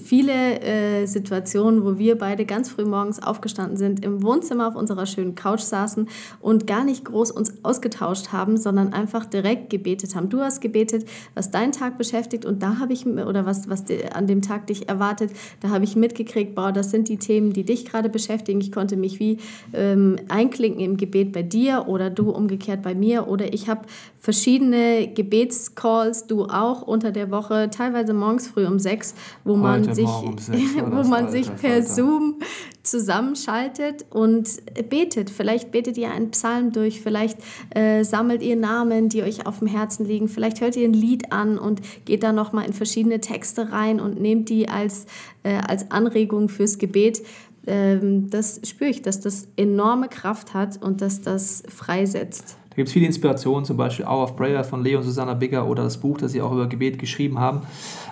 viele 0.02 0.60
äh, 0.60 1.06
Situationen, 1.06 1.84
wo 1.84 1.98
wir 1.98 2.16
beide 2.16 2.44
ganz 2.44 2.70
früh 2.70 2.84
morgens 2.84 3.22
aufgestanden 3.22 3.76
sind, 3.76 4.04
im 4.04 4.22
Wohnzimmer 4.22 4.68
auf 4.68 4.76
unserer 4.76 5.06
schönen 5.06 5.34
Couch 5.34 5.60
saßen 5.60 6.08
und 6.40 6.66
gar 6.66 6.84
nicht 6.84 7.04
groß 7.04 7.30
uns 7.30 7.64
ausgetauscht 7.64 8.32
haben, 8.32 8.56
sondern 8.56 8.92
einfach 8.92 9.26
direkt 9.26 9.70
gebetet 9.70 10.14
haben. 10.14 10.28
Du 10.28 10.40
hast 10.40 10.60
gebetet, 10.60 11.06
was 11.34 11.50
deinen 11.50 11.72
Tag 11.72 11.98
beschäftigt 11.98 12.44
und 12.44 12.62
da 12.62 12.78
habe 12.78 12.92
ich, 12.92 13.06
oder 13.06 13.46
was, 13.46 13.68
was 13.68 13.84
an 14.12 14.26
dem 14.26 14.42
Tag 14.42 14.66
dich 14.66 14.88
erwartet, 14.88 15.30
da 15.60 15.70
habe 15.70 15.84
ich 15.84 15.96
mitgekriegt, 15.96 16.54
boah, 16.54 16.72
das 16.72 16.90
sind 16.90 17.08
die 17.08 17.18
Themen, 17.18 17.52
die 17.52 17.64
dich 17.64 17.84
gerade 17.84 18.08
beschäftigen. 18.08 18.60
Ich 18.60 18.72
konnte 18.72 18.96
mich 18.96 19.20
wie 19.20 19.38
ähm, 19.72 20.16
einklinken 20.28 20.80
im 20.80 20.96
Gebet 20.96 21.32
bei 21.32 21.42
dir 21.42 21.84
oder 21.86 22.10
du 22.10 22.30
umgekehrt 22.30 22.82
bei 22.82 22.94
mir 22.94 23.28
oder 23.28 23.52
ich 23.52 23.68
habe 23.68 23.82
verschiedene 24.20 25.08
Gebetscalls, 25.14 26.26
du 26.26 26.44
auch 26.44 26.82
unter 26.82 27.12
der 27.12 27.30
Woche, 27.30 27.70
teilweise 27.70 28.12
morgens 28.12 28.37
früh 28.46 28.66
um 28.66 28.78
sechs, 28.78 29.14
wo 29.44 29.56
man 29.56 29.82
Heute 29.82 29.94
sich, 29.94 30.06
um 30.06 30.38
sechs, 30.38 30.76
wo 30.76 31.02
man 31.08 31.26
Alter, 31.26 31.30
sich 31.30 31.54
per 31.56 31.74
Alter. 31.74 31.86
Zoom 31.86 32.36
zusammenschaltet 32.82 34.06
und 34.10 34.48
betet. 34.88 35.30
Vielleicht 35.30 35.70
betet 35.72 35.98
ihr 35.98 36.10
einen 36.10 36.30
Psalm 36.30 36.72
durch, 36.72 37.00
vielleicht 37.00 37.38
äh, 37.74 38.02
sammelt 38.04 38.42
ihr 38.42 38.56
Namen, 38.56 39.08
die 39.08 39.22
euch 39.22 39.46
auf 39.46 39.58
dem 39.58 39.68
Herzen 39.68 40.06
liegen, 40.06 40.28
vielleicht 40.28 40.60
hört 40.60 40.76
ihr 40.76 40.88
ein 40.88 40.94
Lied 40.94 41.32
an 41.32 41.58
und 41.58 41.80
geht 42.04 42.22
da 42.22 42.32
nochmal 42.32 42.66
in 42.66 42.72
verschiedene 42.72 43.20
Texte 43.20 43.72
rein 43.72 44.00
und 44.00 44.20
nehmt 44.20 44.48
die 44.48 44.68
als, 44.68 45.06
äh, 45.42 45.58
als 45.66 45.90
Anregung 45.90 46.48
fürs 46.48 46.78
Gebet. 46.78 47.22
Ähm, 47.66 48.30
das 48.30 48.60
spüre 48.64 48.90
ich, 48.90 49.02
dass 49.02 49.20
das 49.20 49.48
enorme 49.56 50.08
Kraft 50.08 50.54
hat 50.54 50.82
und 50.82 51.02
dass 51.02 51.20
das 51.20 51.62
freisetzt 51.68 52.56
gibt 52.78 52.90
es 52.90 52.92
viele 52.92 53.06
Inspirationen, 53.06 53.64
zum 53.64 53.76
Beispiel 53.76 54.04
Hour 54.06 54.22
of 54.22 54.36
Prayer 54.36 54.62
von 54.62 54.84
Leo 54.84 54.98
und 54.98 55.04
Susanna 55.04 55.34
Bigger 55.34 55.66
oder 55.66 55.82
das 55.82 55.98
Buch, 55.98 56.16
das 56.16 56.30
sie 56.30 56.40
auch 56.40 56.52
über 56.52 56.68
Gebet 56.68 57.00
geschrieben 57.00 57.40
haben. 57.40 57.62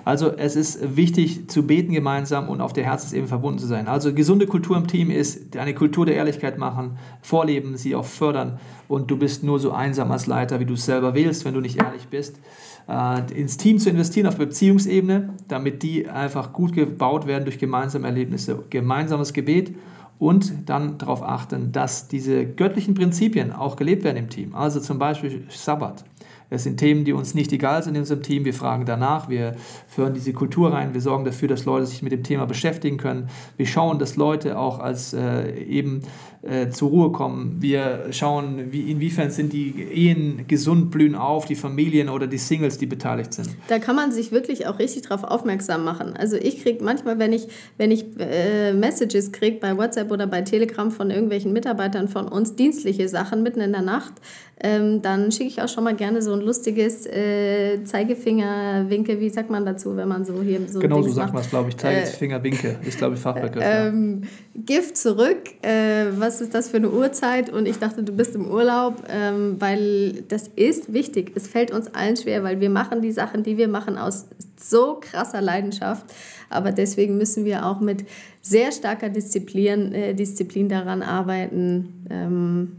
Also 0.04 0.32
es 0.36 0.56
ist 0.56 0.96
wichtig 0.96 1.48
zu 1.48 1.68
beten 1.68 1.92
gemeinsam 1.92 2.48
und 2.48 2.60
auf 2.60 2.72
der 2.72 2.82
Herzensebene 2.82 3.28
verbunden 3.28 3.60
zu 3.60 3.66
sein. 3.68 3.86
Also 3.86 4.12
gesunde 4.12 4.48
Kultur 4.48 4.76
im 4.76 4.88
Team 4.88 5.12
ist 5.12 5.56
eine 5.56 5.72
Kultur 5.72 6.04
der 6.04 6.16
Ehrlichkeit 6.16 6.58
machen, 6.58 6.98
vorleben, 7.22 7.76
sie 7.76 7.94
auch 7.94 8.04
fördern 8.04 8.58
und 8.88 9.08
du 9.08 9.16
bist 9.16 9.44
nur 9.44 9.60
so 9.60 9.70
einsam 9.70 10.10
als 10.10 10.26
Leiter, 10.26 10.58
wie 10.58 10.66
du 10.66 10.74
es 10.74 10.84
selber 10.84 11.14
willst, 11.14 11.44
wenn 11.44 11.54
du 11.54 11.60
nicht 11.60 11.80
ehrlich 11.80 12.08
bist. 12.08 12.40
Äh, 12.88 13.40
ins 13.40 13.58
Team 13.58 13.78
zu 13.78 13.88
investieren 13.88 14.26
auf 14.26 14.36
Beziehungsebene, 14.36 15.34
damit 15.46 15.84
die 15.84 16.08
einfach 16.08 16.52
gut 16.52 16.72
gebaut 16.72 17.28
werden 17.28 17.44
durch 17.44 17.60
gemeinsame 17.60 18.08
Erlebnisse, 18.08 18.64
gemeinsames 18.68 19.32
Gebet 19.32 19.76
und 20.18 20.68
dann 20.68 20.98
darauf 20.98 21.22
achten, 21.22 21.72
dass 21.72 22.08
diese 22.08 22.46
göttlichen 22.46 22.94
Prinzipien 22.94 23.52
auch 23.52 23.76
gelebt 23.76 24.04
werden 24.04 24.16
im 24.16 24.28
Team. 24.30 24.54
Also 24.54 24.80
zum 24.80 24.98
Beispiel 24.98 25.44
Sabbat. 25.48 26.04
Es 26.50 26.62
sind 26.62 26.78
Themen, 26.78 27.04
die 27.04 27.12
uns 27.12 27.34
nicht 27.34 27.52
egal 27.52 27.82
sind 27.82 27.94
in 27.94 28.00
unserem 28.00 28.22
Team. 28.22 28.44
Wir 28.44 28.54
fragen 28.54 28.86
danach, 28.86 29.28
wir 29.28 29.56
führen 29.88 30.14
diese 30.14 30.32
Kultur 30.32 30.72
rein, 30.72 30.94
wir 30.94 31.00
sorgen 31.00 31.24
dafür, 31.24 31.48
dass 31.48 31.64
Leute 31.64 31.86
sich 31.86 32.02
mit 32.02 32.12
dem 32.12 32.22
Thema 32.22 32.46
beschäftigen 32.46 32.96
können. 32.98 33.28
Wir 33.56 33.66
schauen, 33.66 33.98
dass 33.98 34.16
Leute 34.16 34.58
auch 34.58 34.78
als 34.78 35.12
äh, 35.12 35.50
eben 35.64 36.02
äh, 36.42 36.70
zur 36.70 36.90
Ruhe 36.90 37.12
kommen. 37.12 37.56
Wir 37.60 38.06
schauen, 38.12 38.70
wie, 38.70 38.90
inwiefern 38.90 39.30
sind 39.30 39.52
die 39.52 39.82
Ehen 39.82 40.44
gesund, 40.46 40.90
blühen 40.90 41.16
auf, 41.16 41.44
die 41.46 41.56
Familien 41.56 42.08
oder 42.08 42.26
die 42.26 42.38
Singles, 42.38 42.78
die 42.78 42.86
beteiligt 42.86 43.32
sind. 43.32 43.48
Da 43.68 43.78
kann 43.78 43.96
man 43.96 44.12
sich 44.12 44.30
wirklich 44.30 44.66
auch 44.66 44.78
richtig 44.78 45.02
darauf 45.02 45.24
aufmerksam 45.24 45.84
machen. 45.84 46.14
Also 46.16 46.36
ich 46.36 46.62
kriege 46.62 46.84
manchmal, 46.84 47.18
wenn 47.18 47.32
ich, 47.32 47.48
wenn 47.78 47.90
ich 47.90 48.04
äh, 48.18 48.72
Messages 48.72 49.32
kriege 49.32 49.58
bei 49.58 49.76
WhatsApp 49.76 50.12
oder 50.12 50.26
bei 50.26 50.42
Telegram 50.42 50.90
von 50.90 51.10
irgendwelchen 51.10 51.52
Mitarbeitern 51.52 52.06
von 52.06 52.28
uns, 52.28 52.54
dienstliche 52.54 53.08
Sachen 53.08 53.42
mitten 53.42 53.60
in 53.60 53.72
der 53.72 53.82
Nacht, 53.82 54.14
ähm, 54.58 55.02
dann 55.02 55.30
schicke 55.32 55.48
ich 55.48 55.60
auch 55.60 55.68
schon 55.68 55.84
mal 55.84 55.94
gerne 55.94 56.22
so 56.22 56.32
ein 56.32 56.40
lustiges 56.40 57.04
äh, 57.04 57.84
Zeigefingerwinkel, 57.84 59.20
wie 59.20 59.28
sagt 59.28 59.50
man 59.50 59.66
dazu, 59.66 59.94
wenn 59.96 60.08
man 60.08 60.24
so 60.24 60.40
hier 60.40 60.60
so 60.66 60.80
Genau 60.80 61.02
so 61.02 61.10
sagt 61.10 61.34
man 61.34 61.42
es, 61.42 61.50
glaube 61.50 61.68
ich, 61.68 61.76
Zeigefingerwinkel 61.76 62.78
ist, 62.86 62.96
glaube 62.96 63.16
ich, 63.16 63.20
Fachbegriff. 63.20 63.62
Ähm, 63.62 64.22
ja. 64.22 64.62
Gift 64.64 64.96
zurück, 64.96 65.42
äh, 65.60 66.06
was 66.16 66.40
ist 66.40 66.54
das 66.54 66.70
für 66.70 66.78
eine 66.78 66.90
Uhrzeit? 66.90 67.50
Und 67.50 67.68
ich 67.68 67.78
dachte, 67.78 68.02
du 68.02 68.12
bist 68.12 68.34
im 68.34 68.50
Urlaub, 68.50 69.02
ähm, 69.10 69.56
weil 69.58 70.22
das 70.28 70.48
ist 70.48 70.90
wichtig. 70.90 71.32
Es 71.34 71.48
fällt 71.48 71.70
uns 71.70 71.94
allen 71.94 72.16
schwer, 72.16 72.42
weil 72.42 72.58
wir 72.58 72.70
machen 72.70 73.02
die 73.02 73.12
Sachen, 73.12 73.42
die 73.42 73.58
wir 73.58 73.68
machen, 73.68 73.98
aus 73.98 74.24
so 74.58 74.98
krasser 74.98 75.42
Leidenschaft. 75.42 76.06
Aber 76.48 76.72
deswegen 76.72 77.18
müssen 77.18 77.44
wir 77.44 77.66
auch 77.66 77.80
mit 77.80 78.06
sehr 78.40 78.72
starker 78.72 79.10
Disziplin, 79.10 79.92
äh, 79.92 80.14
Disziplin 80.14 80.70
daran 80.70 81.02
arbeiten, 81.02 82.06
ähm, 82.08 82.72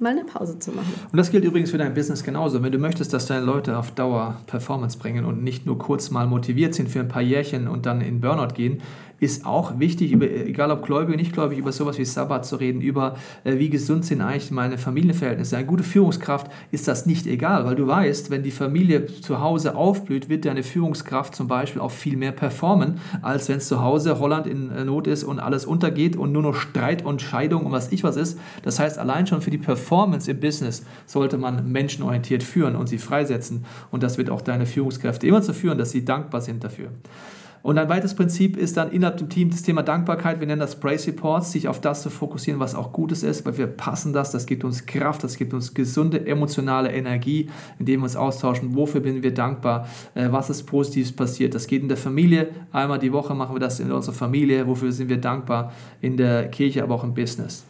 mal 0.00 0.10
eine 0.10 0.24
Pause 0.24 0.58
zu 0.58 0.72
machen. 0.72 0.92
Und 1.10 1.16
das 1.16 1.30
gilt 1.30 1.44
übrigens 1.44 1.70
für 1.70 1.78
dein 1.78 1.94
Business 1.94 2.22
genauso. 2.22 2.62
Wenn 2.62 2.72
du 2.72 2.78
möchtest, 2.78 3.12
dass 3.12 3.26
deine 3.26 3.44
Leute 3.44 3.76
auf 3.76 3.90
Dauer 3.90 4.36
Performance 4.46 4.98
bringen 4.98 5.24
und 5.24 5.42
nicht 5.42 5.66
nur 5.66 5.78
kurz 5.78 6.10
mal 6.10 6.26
motiviert 6.26 6.74
sind 6.74 6.88
für 6.88 7.00
ein 7.00 7.08
paar 7.08 7.22
Jährchen 7.22 7.68
und 7.68 7.86
dann 7.86 8.00
in 8.00 8.20
Burnout 8.20 8.54
gehen, 8.54 8.80
ist 9.20 9.44
auch 9.46 9.78
wichtig, 9.78 10.12
über, 10.12 10.30
egal 10.30 10.70
ob 10.70 10.84
gläubig 10.84 11.08
oder 11.08 11.16
nicht 11.16 11.32
gläubig, 11.32 11.58
über 11.58 11.72
sowas 11.72 11.98
wie 11.98 12.04
Sabbat 12.04 12.46
zu 12.46 12.56
reden, 12.56 12.80
über 12.80 13.16
äh, 13.44 13.58
wie 13.58 13.68
gesund 13.68 14.04
sind 14.04 14.20
eigentlich 14.20 14.50
meine 14.50 14.78
Familienverhältnisse. 14.78 15.56
Eine 15.56 15.66
gute 15.66 15.82
Führungskraft 15.82 16.50
ist 16.70 16.86
das 16.86 17.06
nicht 17.06 17.26
egal, 17.26 17.64
weil 17.64 17.74
du 17.74 17.86
weißt, 17.86 18.30
wenn 18.30 18.42
die 18.42 18.50
Familie 18.50 19.06
zu 19.06 19.40
Hause 19.40 19.74
aufblüht, 19.74 20.28
wird 20.28 20.44
deine 20.44 20.62
Führungskraft 20.62 21.34
zum 21.34 21.48
Beispiel 21.48 21.82
auch 21.82 21.90
viel 21.90 22.16
mehr 22.16 22.32
performen, 22.32 23.00
als 23.22 23.48
wenn 23.48 23.58
es 23.58 23.68
zu 23.68 23.82
Hause 23.82 24.20
Holland 24.20 24.46
in 24.46 24.70
äh, 24.70 24.84
Not 24.84 25.06
ist 25.06 25.24
und 25.24 25.40
alles 25.40 25.66
untergeht 25.66 26.16
und 26.16 26.32
nur 26.32 26.42
noch 26.42 26.54
Streit 26.54 27.04
und 27.04 27.20
Scheidung 27.20 27.66
und 27.66 27.72
was 27.72 27.90
ich 27.90 28.04
was 28.04 28.16
ist. 28.16 28.38
Das 28.62 28.78
heißt, 28.78 28.98
allein 28.98 29.26
schon 29.26 29.42
für 29.42 29.50
die 29.50 29.58
Performance 29.58 30.30
im 30.30 30.38
Business 30.38 30.84
sollte 31.06 31.38
man 31.38 31.70
menschenorientiert 31.70 32.42
führen 32.42 32.76
und 32.76 32.88
sie 32.88 32.98
freisetzen. 32.98 33.64
Und 33.90 34.02
das 34.02 34.16
wird 34.16 34.30
auch 34.30 34.42
deine 34.42 34.66
Führungskräfte 34.66 35.26
immer 35.26 35.42
zu 35.42 35.52
führen, 35.52 35.78
dass 35.78 35.90
sie 35.90 36.04
dankbar 36.04 36.40
sind 36.40 36.62
dafür. 36.62 36.90
Und 37.68 37.76
ein 37.76 37.90
weiteres 37.90 38.14
Prinzip 38.14 38.56
ist 38.56 38.78
dann 38.78 38.90
innerhalb 38.92 39.18
dem 39.18 39.28
Team 39.28 39.50
das 39.50 39.60
Thema 39.60 39.82
Dankbarkeit. 39.82 40.40
Wir 40.40 40.46
nennen 40.46 40.58
das 40.58 40.80
Praise 40.80 41.08
Reports, 41.08 41.52
sich 41.52 41.68
auf 41.68 41.82
das 41.82 42.00
zu 42.00 42.08
fokussieren, 42.08 42.60
was 42.60 42.74
auch 42.74 42.94
Gutes 42.94 43.22
ist, 43.22 43.44
weil 43.44 43.58
wir 43.58 43.66
passen 43.66 44.14
das. 44.14 44.30
Das 44.30 44.46
gibt 44.46 44.64
uns 44.64 44.86
Kraft, 44.86 45.22
das 45.22 45.36
gibt 45.36 45.52
uns 45.52 45.74
gesunde 45.74 46.26
emotionale 46.26 46.90
Energie, 46.90 47.50
indem 47.78 48.00
wir 48.00 48.04
uns 48.04 48.16
austauschen, 48.16 48.74
wofür 48.74 49.02
sind 49.02 49.22
wir 49.22 49.34
dankbar, 49.34 49.86
äh, 50.14 50.28
was 50.30 50.48
ist 50.48 50.62
Positives 50.62 51.12
passiert. 51.12 51.54
Das 51.54 51.66
geht 51.66 51.82
in 51.82 51.88
der 51.88 51.98
Familie. 51.98 52.48
Einmal 52.72 52.98
die 52.98 53.12
Woche 53.12 53.34
machen 53.34 53.54
wir 53.54 53.60
das 53.60 53.80
in 53.80 53.92
unserer 53.92 54.14
Familie, 54.14 54.66
wofür 54.66 54.90
sind 54.90 55.10
wir 55.10 55.18
dankbar, 55.18 55.74
in 56.00 56.16
der 56.16 56.48
Kirche, 56.48 56.82
aber 56.82 56.94
auch 56.94 57.04
im 57.04 57.12
Business. 57.12 57.66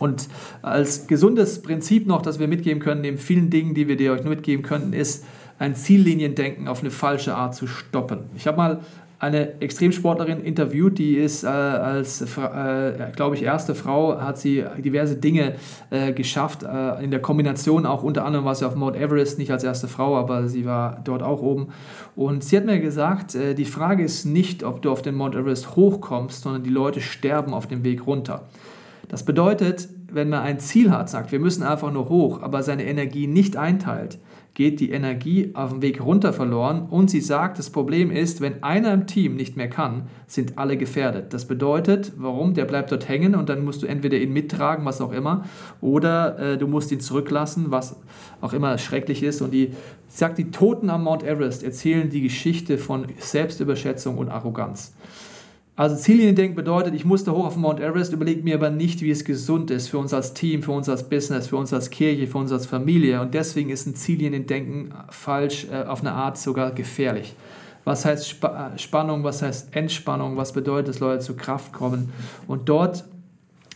Und 0.00 0.26
als 0.62 1.06
gesundes 1.06 1.62
Prinzip 1.62 2.08
noch, 2.08 2.22
das 2.22 2.40
wir 2.40 2.48
mitgeben 2.48 2.82
können, 2.82 3.02
neben 3.02 3.18
vielen 3.18 3.50
Dingen, 3.50 3.72
die 3.72 3.86
wir 3.86 3.96
dir 3.96 4.14
euch 4.14 4.24
mitgeben 4.24 4.64
könnten, 4.64 4.92
ist, 4.92 5.24
ein 5.62 5.76
Zielliniendenken 5.76 6.66
auf 6.66 6.80
eine 6.80 6.90
falsche 6.90 7.36
Art 7.36 7.54
zu 7.54 7.68
stoppen. 7.68 8.24
Ich 8.34 8.48
habe 8.48 8.56
mal 8.56 8.80
eine 9.22 9.60
Extremsportlerin 9.60 10.42
interviewt, 10.42 10.98
die 10.98 11.14
ist 11.14 11.44
äh, 11.44 11.46
als, 11.46 12.22
äh, 12.22 13.12
glaube 13.14 13.36
ich, 13.36 13.44
erste 13.44 13.76
Frau, 13.76 14.20
hat 14.20 14.36
sie 14.36 14.64
diverse 14.78 15.14
Dinge 15.14 15.54
äh, 15.90 16.12
geschafft, 16.12 16.64
äh, 16.64 17.04
in 17.04 17.12
der 17.12 17.22
Kombination 17.22 17.86
auch 17.86 18.02
unter 18.02 18.24
anderem 18.24 18.44
war 18.44 18.56
sie 18.56 18.66
auf 18.66 18.74
Mount 18.74 18.96
Everest, 18.96 19.38
nicht 19.38 19.52
als 19.52 19.62
erste 19.62 19.86
Frau, 19.86 20.16
aber 20.16 20.48
sie 20.48 20.66
war 20.66 21.00
dort 21.04 21.22
auch 21.22 21.40
oben. 21.40 21.68
Und 22.16 22.42
sie 22.42 22.56
hat 22.56 22.66
mir 22.66 22.80
gesagt, 22.80 23.36
äh, 23.36 23.54
die 23.54 23.64
Frage 23.64 24.02
ist 24.02 24.24
nicht, 24.24 24.64
ob 24.64 24.82
du 24.82 24.90
auf 24.90 25.02
den 25.02 25.14
Mount 25.14 25.36
Everest 25.36 25.76
hochkommst, 25.76 26.42
sondern 26.42 26.64
die 26.64 26.70
Leute 26.70 27.00
sterben 27.00 27.54
auf 27.54 27.68
dem 27.68 27.84
Weg 27.84 28.08
runter. 28.08 28.48
Das 29.06 29.24
bedeutet, 29.24 29.88
wenn 30.10 30.30
man 30.30 30.40
ein 30.40 30.58
Ziel 30.58 30.90
hat, 30.90 31.08
sagt, 31.08 31.30
wir 31.30 31.38
müssen 31.38 31.62
einfach 31.62 31.92
nur 31.92 32.08
hoch, 32.08 32.42
aber 32.42 32.64
seine 32.64 32.84
Energie 32.86 33.28
nicht 33.28 33.56
einteilt, 33.56 34.18
geht 34.54 34.80
die 34.80 34.90
Energie 34.90 35.50
auf 35.54 35.70
dem 35.70 35.80
Weg 35.80 36.04
runter 36.04 36.32
verloren 36.32 36.86
und 36.90 37.10
sie 37.10 37.20
sagt, 37.20 37.58
das 37.58 37.70
Problem 37.70 38.10
ist, 38.10 38.42
wenn 38.42 38.62
einer 38.62 38.92
im 38.92 39.06
Team 39.06 39.34
nicht 39.34 39.56
mehr 39.56 39.68
kann, 39.68 40.08
sind 40.26 40.58
alle 40.58 40.76
gefährdet. 40.76 41.32
Das 41.32 41.46
bedeutet, 41.46 42.12
warum? 42.16 42.52
Der 42.52 42.66
bleibt 42.66 42.92
dort 42.92 43.08
hängen 43.08 43.34
und 43.34 43.48
dann 43.48 43.64
musst 43.64 43.82
du 43.82 43.86
entweder 43.86 44.18
ihn 44.18 44.32
mittragen, 44.32 44.84
was 44.84 45.00
auch 45.00 45.12
immer, 45.12 45.44
oder 45.80 46.38
äh, 46.38 46.58
du 46.58 46.66
musst 46.66 46.92
ihn 46.92 47.00
zurücklassen, 47.00 47.66
was 47.70 47.96
auch 48.42 48.52
immer 48.52 48.76
schrecklich 48.76 49.22
ist. 49.22 49.40
Und 49.40 49.52
die, 49.52 49.72
sagt, 50.08 50.36
die 50.36 50.50
Toten 50.50 50.90
am 50.90 51.04
Mount 51.04 51.22
Everest 51.22 51.62
erzählen 51.62 52.10
die 52.10 52.20
Geschichte 52.20 52.76
von 52.76 53.06
Selbstüberschätzung 53.18 54.18
und 54.18 54.28
Arroganz. 54.28 54.94
Also 55.74 55.96
Zielliniendenken 55.96 56.54
bedeutet, 56.54 56.94
ich 56.94 57.06
musste 57.06 57.32
hoch 57.32 57.46
auf 57.46 57.56
Mount 57.56 57.80
Everest, 57.80 58.12
überlege 58.12 58.42
mir 58.42 58.56
aber 58.56 58.68
nicht, 58.68 59.00
wie 59.00 59.10
es 59.10 59.24
gesund 59.24 59.70
ist 59.70 59.88
für 59.88 59.96
uns 59.96 60.12
als 60.12 60.34
Team, 60.34 60.62
für 60.62 60.72
uns 60.72 60.86
als 60.88 61.08
Business, 61.08 61.46
für 61.46 61.56
uns 61.56 61.72
als 61.72 61.88
Kirche, 61.88 62.26
für 62.26 62.36
uns 62.36 62.52
als 62.52 62.66
Familie. 62.66 63.22
Und 63.22 63.32
deswegen 63.32 63.70
ist 63.70 63.86
ein 63.86 63.94
Zielliniendenken 63.94 64.92
falsch, 65.08 65.66
äh, 65.72 65.84
auf 65.84 66.00
eine 66.00 66.12
Art 66.12 66.36
sogar 66.36 66.72
gefährlich. 66.72 67.34
Was 67.84 68.04
heißt 68.04 68.26
Sp 68.28 68.46
Spannung, 68.76 69.24
was 69.24 69.40
heißt 69.40 69.74
Entspannung, 69.74 70.36
was 70.36 70.52
bedeutet 70.52 70.94
es, 70.94 71.00
Leute 71.00 71.24
zur 71.24 71.36
Kraft 71.38 71.72
kommen 71.72 72.12
und 72.46 72.68
dort 72.68 73.04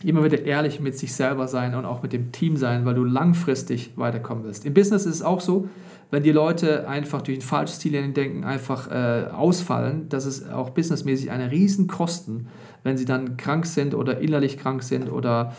immer 0.03 0.23
wieder 0.23 0.43
ehrlich 0.43 0.79
mit 0.79 0.97
sich 0.97 1.13
selber 1.15 1.47
sein 1.47 1.73
und 1.73 1.85
auch 1.85 2.03
mit 2.03 2.13
dem 2.13 2.31
Team 2.31 2.57
sein, 2.57 2.85
weil 2.85 2.93
du 2.93 3.03
langfristig 3.03 3.91
weiterkommen 3.95 4.43
willst. 4.43 4.65
Im 4.65 4.75
Business 4.75 5.07
ist 5.07 5.15
es 5.15 5.21
auch 5.23 5.41
so, 5.41 5.67
wenn 6.09 6.23
die 6.23 6.31
Leute 6.31 6.87
einfach 6.87 7.21
durch 7.21 7.39
ein 7.39 7.41
falsches 7.41 7.79
Ziel 7.79 7.91
denken, 8.13 8.43
einfach 8.43 8.89
äh, 8.89 9.27
ausfallen, 9.31 10.07
das 10.09 10.25
ist 10.25 10.49
auch 10.49 10.69
businessmäßig 10.69 11.31
eine 11.31 11.51
riesen 11.51 11.87
Kosten, 11.87 12.47
wenn 12.83 12.97
sie 12.97 13.05
dann 13.05 13.35
krank 13.35 13.65
sind 13.65 13.93
oder 13.93 14.19
innerlich 14.19 14.57
krank 14.57 14.83
sind 14.83 15.11
oder 15.11 15.53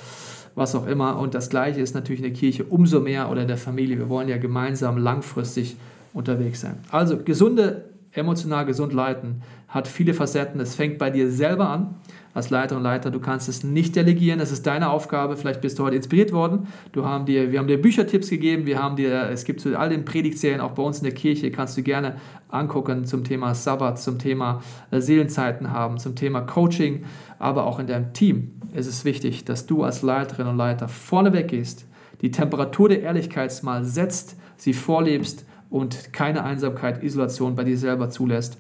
was 0.55 0.75
auch 0.75 0.87
immer. 0.87 1.19
Und 1.19 1.35
das 1.35 1.51
Gleiche 1.51 1.81
ist 1.81 1.95
natürlich 1.95 2.21
in 2.21 2.31
der 2.31 2.33
Kirche 2.33 2.65
umso 2.65 3.01
mehr 3.01 3.31
oder 3.31 3.43
in 3.43 3.49
der 3.49 3.59
Familie. 3.59 3.99
Wir 3.99 4.09
wollen 4.09 4.29
ja 4.29 4.39
gemeinsam 4.39 4.97
langfristig 4.97 5.77
unterwegs 6.15 6.61
sein. 6.63 6.79
Also 6.91 7.19
gesunde, 7.19 7.85
emotional 8.19 8.67
gesund 8.67 8.93
leiten 8.93 9.43
hat 9.69 9.87
viele 9.87 10.15
Facetten. 10.15 10.61
Es 10.61 10.75
fängt 10.75 10.99
bei 10.99 11.11
dir 11.11 11.31
selber 11.31 11.69
an 11.69 11.97
als 12.35 12.51
Leiter 12.51 12.77
und 12.77 12.83
Leiter. 12.83 13.11
Du 13.11 13.21
kannst 13.21 13.49
es 13.49 13.65
nicht 13.65 13.97
delegieren, 13.97 14.41
es 14.41 14.53
ist 14.53 14.67
deine 14.67 14.91
Aufgabe. 14.91 15.37
Vielleicht 15.37 15.61
bist 15.61 15.79
du 15.79 15.85
heute 15.85 15.97
inspiriert 15.97 16.33
worden. 16.33 16.69
Du 16.93 17.05
haben 17.05 17.27
dir, 17.27 17.53
wir 17.53 17.59
haben 17.59 17.67
dir 17.67 17.81
Büchertipps 17.81 18.31
gegeben, 18.31 18.65
wir 18.65 18.83
haben 18.83 18.97
dir, 18.97 19.29
es 19.31 19.45
gibt 19.45 19.61
zu 19.61 19.79
all 19.79 19.89
den 19.89 20.05
Predigtserien, 20.05 20.61
auch 20.61 20.73
bei 20.73 20.83
uns 20.83 20.99
in 20.99 21.05
der 21.05 21.15
Kirche, 21.15 21.51
kannst 21.51 21.77
du 21.77 21.83
gerne 21.83 22.17
angucken 22.49 23.05
zum 23.05 23.25
Thema 23.25 23.55
Sabbat, 23.55 24.01
zum 24.01 24.19
Thema 24.19 24.63
äh, 24.91 25.01
Seelenzeiten 25.01 25.73
haben, 25.73 25.99
zum 25.99 26.15
Thema 26.15 26.41
Coaching, 26.43 27.05
aber 27.39 27.67
auch 27.67 27.79
in 27.79 27.87
deinem 27.87 28.13
Team 28.13 28.53
ist 28.75 28.87
es 28.87 29.05
wichtig, 29.05 29.45
dass 29.45 29.67
du 29.67 29.83
als 29.83 30.03
Leiterin 30.03 30.47
und 30.47 30.57
Leiter 30.57 30.89
vorneweg 30.89 31.49
gehst, 31.49 31.87
die 32.21 32.31
Temperatur 32.31 32.89
der 32.89 33.03
Ehrlichkeit 33.03 33.63
mal 33.63 33.85
setzt, 33.85 34.37
sie 34.57 34.73
vorlebst 34.73 35.45
und 35.71 36.13
keine 36.13 36.45
Einsamkeit, 36.45 37.03
Isolation 37.03 37.55
bei 37.55 37.65
dir 37.65 37.79
selber 37.79 38.11
zulässt, 38.11 38.59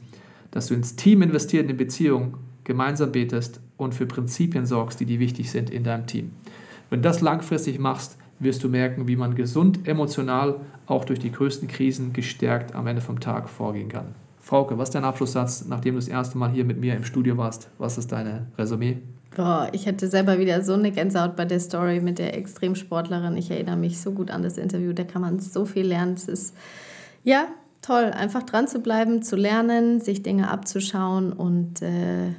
dass 0.50 0.66
du 0.66 0.74
ins 0.74 0.96
Team 0.96 1.22
investiert, 1.22 1.68
in 1.70 1.76
Beziehung, 1.76 2.38
gemeinsam 2.64 3.12
betest 3.12 3.60
und 3.76 3.94
für 3.94 4.06
Prinzipien 4.06 4.66
sorgst, 4.66 5.00
die 5.00 5.06
dir 5.06 5.20
wichtig 5.20 5.50
sind 5.50 5.70
in 5.70 5.84
deinem 5.84 6.06
Team. 6.06 6.32
Wenn 6.90 7.02
du 7.02 7.08
das 7.08 7.20
langfristig 7.20 7.78
machst, 7.78 8.16
wirst 8.40 8.62
du 8.62 8.68
merken, 8.68 9.08
wie 9.08 9.16
man 9.16 9.34
gesund, 9.34 9.86
emotional, 9.86 10.56
auch 10.86 11.04
durch 11.04 11.18
die 11.18 11.32
größten 11.32 11.68
Krisen 11.68 12.12
gestärkt 12.12 12.74
am 12.74 12.86
Ende 12.86 13.02
vom 13.02 13.20
Tag 13.20 13.48
vorgehen 13.48 13.88
kann. 13.88 14.14
Frauke, 14.38 14.78
was 14.78 14.88
ist 14.88 14.94
dein 14.94 15.04
Abschlusssatz, 15.04 15.66
nachdem 15.68 15.94
du 15.94 16.00
das 16.00 16.08
erste 16.08 16.38
Mal 16.38 16.50
hier 16.50 16.64
mit 16.64 16.80
mir 16.80 16.96
im 16.96 17.04
Studio 17.04 17.36
warst? 17.36 17.68
Was 17.78 17.98
ist 17.98 18.12
deine 18.12 18.46
Resümee? 18.56 18.98
Boah, 19.36 19.68
ich 19.72 19.86
hatte 19.86 20.08
selber 20.08 20.38
wieder 20.38 20.62
so 20.64 20.72
eine 20.72 20.90
Gänsehaut 20.90 21.36
bei 21.36 21.44
der 21.44 21.60
Story 21.60 22.00
mit 22.00 22.18
der 22.18 22.36
Extremsportlerin. 22.36 23.36
Ich 23.36 23.50
erinnere 23.50 23.76
mich 23.76 24.00
so 24.00 24.12
gut 24.12 24.30
an 24.30 24.42
das 24.42 24.56
Interview, 24.56 24.92
da 24.92 25.04
kann 25.04 25.20
man 25.20 25.38
so 25.38 25.66
viel 25.66 25.86
lernen. 25.86 26.14
Es 26.14 26.28
ist, 26.28 26.56
ja, 27.28 27.48
toll, 27.82 28.04
einfach 28.04 28.42
dran 28.42 28.68
zu 28.68 28.80
bleiben, 28.80 29.22
zu 29.22 29.36
lernen, 29.36 30.00
sich 30.00 30.22
Dinge 30.22 30.50
abzuschauen 30.50 31.30
und 31.34 31.82
äh, 31.82 32.32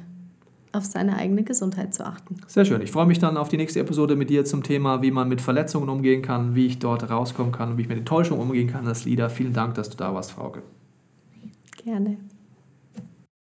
auf 0.72 0.84
seine 0.84 1.16
eigene 1.16 1.44
Gesundheit 1.44 1.94
zu 1.94 2.04
achten. 2.04 2.40
Sehr 2.48 2.64
schön. 2.64 2.82
Ich 2.82 2.90
freue 2.90 3.06
mich 3.06 3.20
dann 3.20 3.36
auf 3.36 3.48
die 3.48 3.56
nächste 3.56 3.78
Episode 3.78 4.16
mit 4.16 4.30
dir 4.30 4.44
zum 4.44 4.64
Thema, 4.64 5.00
wie 5.00 5.12
man 5.12 5.28
mit 5.28 5.40
Verletzungen 5.40 5.88
umgehen 5.88 6.22
kann, 6.22 6.56
wie 6.56 6.66
ich 6.66 6.80
dort 6.80 7.08
rauskommen 7.08 7.52
kann 7.52 7.70
und 7.70 7.78
wie 7.78 7.82
ich 7.82 7.88
mit 7.88 7.98
Enttäuschung 7.98 8.40
umgehen 8.40 8.66
kann 8.66 8.88
als 8.88 9.04
Leader. 9.04 9.30
Vielen 9.30 9.52
Dank, 9.52 9.76
dass 9.76 9.90
du 9.90 9.96
da 9.96 10.12
warst, 10.12 10.32
Frauke. 10.32 10.62
Gerne. 11.84 12.16